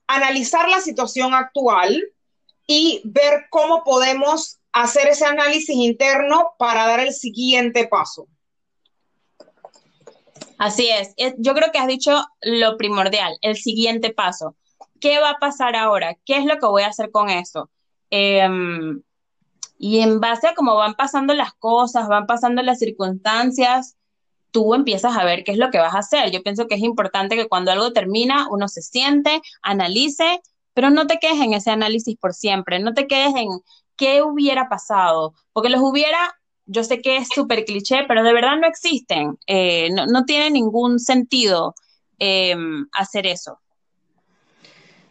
analizar 0.07 0.69
la 0.69 0.81
situación 0.81 1.33
actual 1.33 2.03
y 2.67 3.01
ver 3.05 3.47
cómo 3.51 3.85
podemos 3.85 4.59
hacer 4.73 5.09
ese 5.09 5.25
análisis 5.25 5.77
interno 5.77 6.55
para 6.59 6.87
dar 6.87 7.01
el 7.01 7.13
siguiente 7.13 7.87
paso. 7.87 8.27
Así 10.59 10.89
es, 10.89 11.15
yo 11.39 11.55
creo 11.55 11.73
que 11.73 11.79
has 11.79 11.87
dicho 11.87 12.25
lo 12.43 12.77
primordial, 12.77 13.37
el 13.41 13.57
siguiente 13.57 14.13
paso. 14.13 14.57
¿Qué 15.05 15.21
va 15.21 15.31
a 15.33 15.39
pasar 15.39 15.77
ahora? 15.77 16.17
¿Qué 16.25 16.39
es 16.39 16.47
lo 16.47 16.57
que 16.59 16.67
voy 16.67 16.83
a 16.83 16.89
hacer 16.89 17.11
con 17.11 17.29
eso? 17.29 17.71
Em, 18.09 19.03
y 19.79 20.01
en 20.01 20.19
base 20.19 20.49
a 20.49 20.55
cómo 20.55 20.77
van 20.77 20.95
pasando 20.95 21.35
las 21.35 21.53
cosas, 21.53 22.09
van 22.09 22.27
pasando 22.27 22.63
las 22.63 22.79
circunstancias, 22.79 23.99
tú 24.51 24.73
empiezas 24.73 25.15
a 25.15 25.25
ver 25.25 25.45
qué 25.45 25.53
es 25.53 25.59
lo 25.59 25.71
que 25.71 25.79
vas 25.79 25.95
a 25.95 25.99
hacer. 25.99 26.31
Yo 26.31 26.43
pienso 26.43 26.69
que 26.69 26.77
es 26.77 26.81
importante 26.81 27.37
que 27.37 27.49
cuando 27.49 27.71
algo 27.71 27.93
termina, 27.93 28.49
uno 28.51 28.67
se 28.67 28.81
siente, 28.81 29.43
analice, 29.61 30.41
pero 30.73 30.89
no 30.89 31.07
te 31.07 31.19
quedes 31.19 31.41
en 31.43 31.53
ese 31.53 31.71
análisis 31.71 32.17
por 32.17 32.33
siempre, 32.33 32.79
no 32.79 32.95
te 32.95 33.07
quedes 33.07 33.35
en 33.37 33.49
qué 33.99 34.23
hubiera 34.23 34.71
pasado, 34.71 35.35
porque 35.53 35.69
los 35.69 35.83
hubiera, 35.83 36.35
yo 36.65 36.83
sé 36.83 37.03
que 37.03 37.19
es 37.19 37.29
súper 37.29 37.67
cliché, 37.67 38.05
pero 38.09 38.23
de 38.23 38.33
verdad 38.33 38.57
no 38.59 38.67
existen, 38.67 39.39
eh, 39.47 39.91
no, 39.91 40.25
tiene 40.25 40.51
ningún 40.51 40.99
sentido 40.99 41.75
em, 42.19 42.87
hacer 42.93 43.27
eso. 43.27 43.61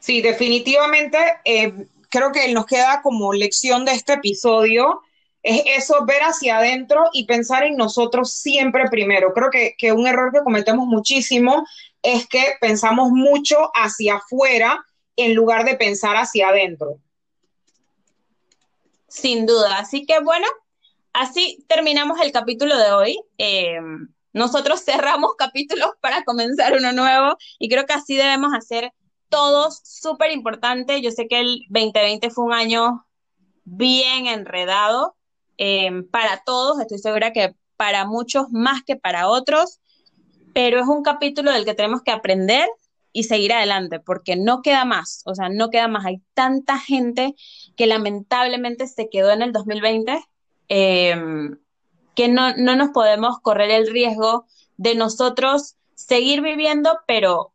Sí, 0.03 0.21
definitivamente 0.21 1.17
eh, 1.45 1.87
creo 2.09 2.33
que 2.33 2.51
nos 2.51 2.65
queda 2.65 3.01
como 3.01 3.31
lección 3.31 3.85
de 3.85 3.93
este 3.93 4.11
episodio 4.11 5.01
es 5.41 5.63
eso, 5.77 6.03
ver 6.05 6.19
hacia 6.23 6.57
adentro 6.57 7.05
y 7.13 7.25
pensar 7.25 7.63
en 7.63 7.77
nosotros 7.77 8.33
siempre 8.33 8.89
primero. 8.89 9.33
Creo 9.33 9.49
que, 9.49 9.75
que, 9.77 9.93
un 9.93 10.05
error 10.05 10.33
que 10.33 10.41
cometemos 10.41 10.87
muchísimo 10.87 11.65
es 12.01 12.27
que 12.27 12.43
pensamos 12.59 13.11
mucho 13.11 13.71
hacia 13.73 14.15
afuera 14.15 14.83
en 15.15 15.35
lugar 15.35 15.63
de 15.63 15.75
pensar 15.75 16.17
hacia 16.17 16.49
adentro. 16.49 16.97
Sin 19.07 19.45
duda. 19.45 19.77
Así 19.77 20.05
que 20.05 20.19
bueno, 20.19 20.47
así 21.13 21.63
terminamos 21.69 22.19
el 22.19 22.33
capítulo 22.33 22.77
de 22.77 22.91
hoy. 22.91 23.21
Eh, 23.37 23.79
nosotros 24.33 24.83
cerramos 24.83 25.35
capítulos 25.37 25.91
para 26.01 26.25
comenzar 26.25 26.73
uno 26.73 26.91
nuevo 26.91 27.37
y 27.57 27.69
creo 27.69 27.85
que 27.85 27.93
así 27.93 28.17
debemos 28.17 28.53
hacer 28.53 28.91
todos, 29.33 29.81
súper 29.83 30.31
importante. 30.31 31.01
Yo 31.01 31.09
sé 31.09 31.27
que 31.27 31.39
el 31.39 31.61
2020 31.69 32.29
fue 32.29 32.45
un 32.45 32.53
año 32.53 33.03
bien 33.63 34.27
enredado 34.27 35.15
em, 35.57 36.07
para 36.07 36.43
todos, 36.45 36.79
estoy 36.79 36.99
segura 36.99 37.33
que 37.33 37.55
para 37.75 38.05
muchos 38.05 38.51
más 38.51 38.83
que 38.83 38.95
para 38.95 39.27
otros, 39.27 39.79
pero 40.53 40.79
es 40.79 40.87
un 40.87 41.01
capítulo 41.01 41.51
del 41.51 41.65
que 41.65 41.73
tenemos 41.73 42.03
que 42.03 42.11
aprender 42.11 42.69
y 43.11 43.23
seguir 43.23 43.53
adelante, 43.53 43.99
porque 43.99 44.35
no 44.35 44.61
queda 44.61 44.85
más, 44.85 45.23
o 45.25 45.33
sea, 45.33 45.49
no 45.49 45.71
queda 45.71 45.87
más. 45.87 46.05
Hay 46.05 46.21
tanta 46.35 46.77
gente 46.77 47.33
que 47.75 47.87
lamentablemente 47.87 48.85
se 48.87 49.09
quedó 49.09 49.31
en 49.31 49.41
el 49.41 49.51
2020 49.51 50.23
em, 50.67 51.57
que 52.15 52.27
no, 52.27 52.55
no 52.55 52.75
nos 52.75 52.89
podemos 52.89 53.39
correr 53.39 53.71
el 53.71 53.87
riesgo 53.87 54.45
de 54.77 54.93
nosotros 54.93 55.75
seguir 55.95 56.41
viviendo, 56.41 56.99
pero 57.07 57.52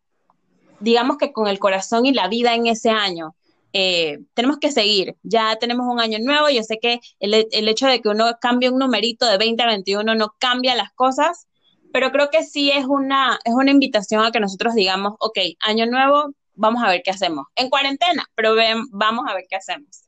digamos 0.81 1.17
que 1.19 1.33
con 1.33 1.49
el 1.49 1.59
corazón 1.59 2.07
y 2.07 2.13
la 2.13 2.29
vida 2.29 2.55
en 2.55 2.67
ese 2.67 2.91
año. 2.91 3.35
Eh, 3.75 4.21
tenemos 4.33 4.59
que 4.59 4.73
seguir, 4.73 5.17
ya 5.23 5.57
tenemos 5.57 5.87
un 5.87 6.01
año 6.01 6.19
nuevo, 6.21 6.49
yo 6.49 6.63
sé 6.63 6.79
que 6.81 7.01
el, 7.21 7.35
hecho 7.69 7.87
de 7.87 8.01
que 8.01 8.09
uno 8.09 8.25
cambie 8.41 8.71
un 8.71 8.79
numerito 8.79 9.27
de 9.27 9.37
20 9.37 9.63
a 9.63 9.67
21 9.67 10.15
no 10.15 10.35
cambia 10.39 10.75
las 10.75 10.91
cosas, 10.95 11.47
pero 11.93 12.11
creo 12.11 12.31
que 12.31 12.45
sí 12.45 12.71
es 12.71 12.87
una, 12.87 13.39
es 13.45 13.53
una 13.53 13.71
invitación 13.71 14.25
a 14.25 14.31
que 14.31 14.41
nosotros 14.41 14.75
digamos, 14.75 15.15
ok, 15.21 15.39
año 15.61 15.85
nuevo, 15.85 16.33
vamos 16.55 16.83
a 16.83 16.89
ver 16.89 17.03
qué 17.05 17.11
hacemos. 17.11 17.47
En 17.57 17.69
cuarentena, 17.69 18.25
pero 18.35 18.55
vamos 18.91 19.27
a 19.29 19.35
ver 19.35 19.45
qué 19.49 19.57
hacemos. 19.57 20.05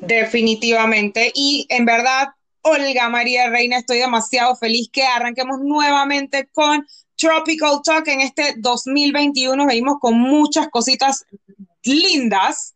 Definitivamente. 0.00 1.32
Y 1.34 1.66
en 1.68 1.84
verdad, 1.84 2.28
Olga 2.62 3.08
María 3.08 3.50
Reina, 3.50 3.78
estoy 3.78 3.98
demasiado 3.98 4.56
feliz 4.56 4.88
que 4.92 5.04
arranquemos 5.04 5.60
nuevamente 5.60 6.48
con 6.52 6.86
Tropical 7.16 7.80
Talk 7.82 8.08
en 8.08 8.20
este 8.20 8.54
2021. 8.58 9.66
Venimos 9.66 9.98
con 10.00 10.18
muchas 10.18 10.68
cositas 10.68 11.24
lindas 11.82 12.74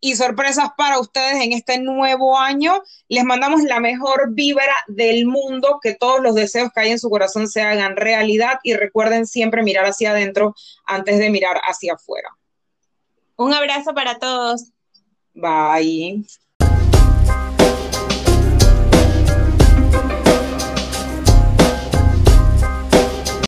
y 0.00 0.16
sorpresas 0.16 0.70
para 0.76 0.98
ustedes 0.98 1.42
en 1.42 1.52
este 1.52 1.78
nuevo 1.78 2.36
año. 2.36 2.82
Les 3.08 3.24
mandamos 3.24 3.62
la 3.62 3.78
mejor 3.78 4.32
vibra 4.34 4.74
del 4.88 5.26
mundo, 5.26 5.78
que 5.80 5.94
todos 5.94 6.20
los 6.20 6.34
deseos 6.34 6.70
que 6.74 6.80
hay 6.80 6.90
en 6.90 6.98
su 6.98 7.08
corazón 7.08 7.48
se 7.48 7.62
hagan 7.62 7.96
realidad 7.96 8.58
y 8.64 8.74
recuerden 8.74 9.26
siempre 9.26 9.62
mirar 9.62 9.86
hacia 9.86 10.10
adentro 10.10 10.54
antes 10.84 11.18
de 11.18 11.30
mirar 11.30 11.60
hacia 11.64 11.94
afuera. 11.94 12.30
Un 13.36 13.54
abrazo 13.54 13.94
para 13.94 14.18
todos. 14.18 14.72
Bye. 15.34 16.24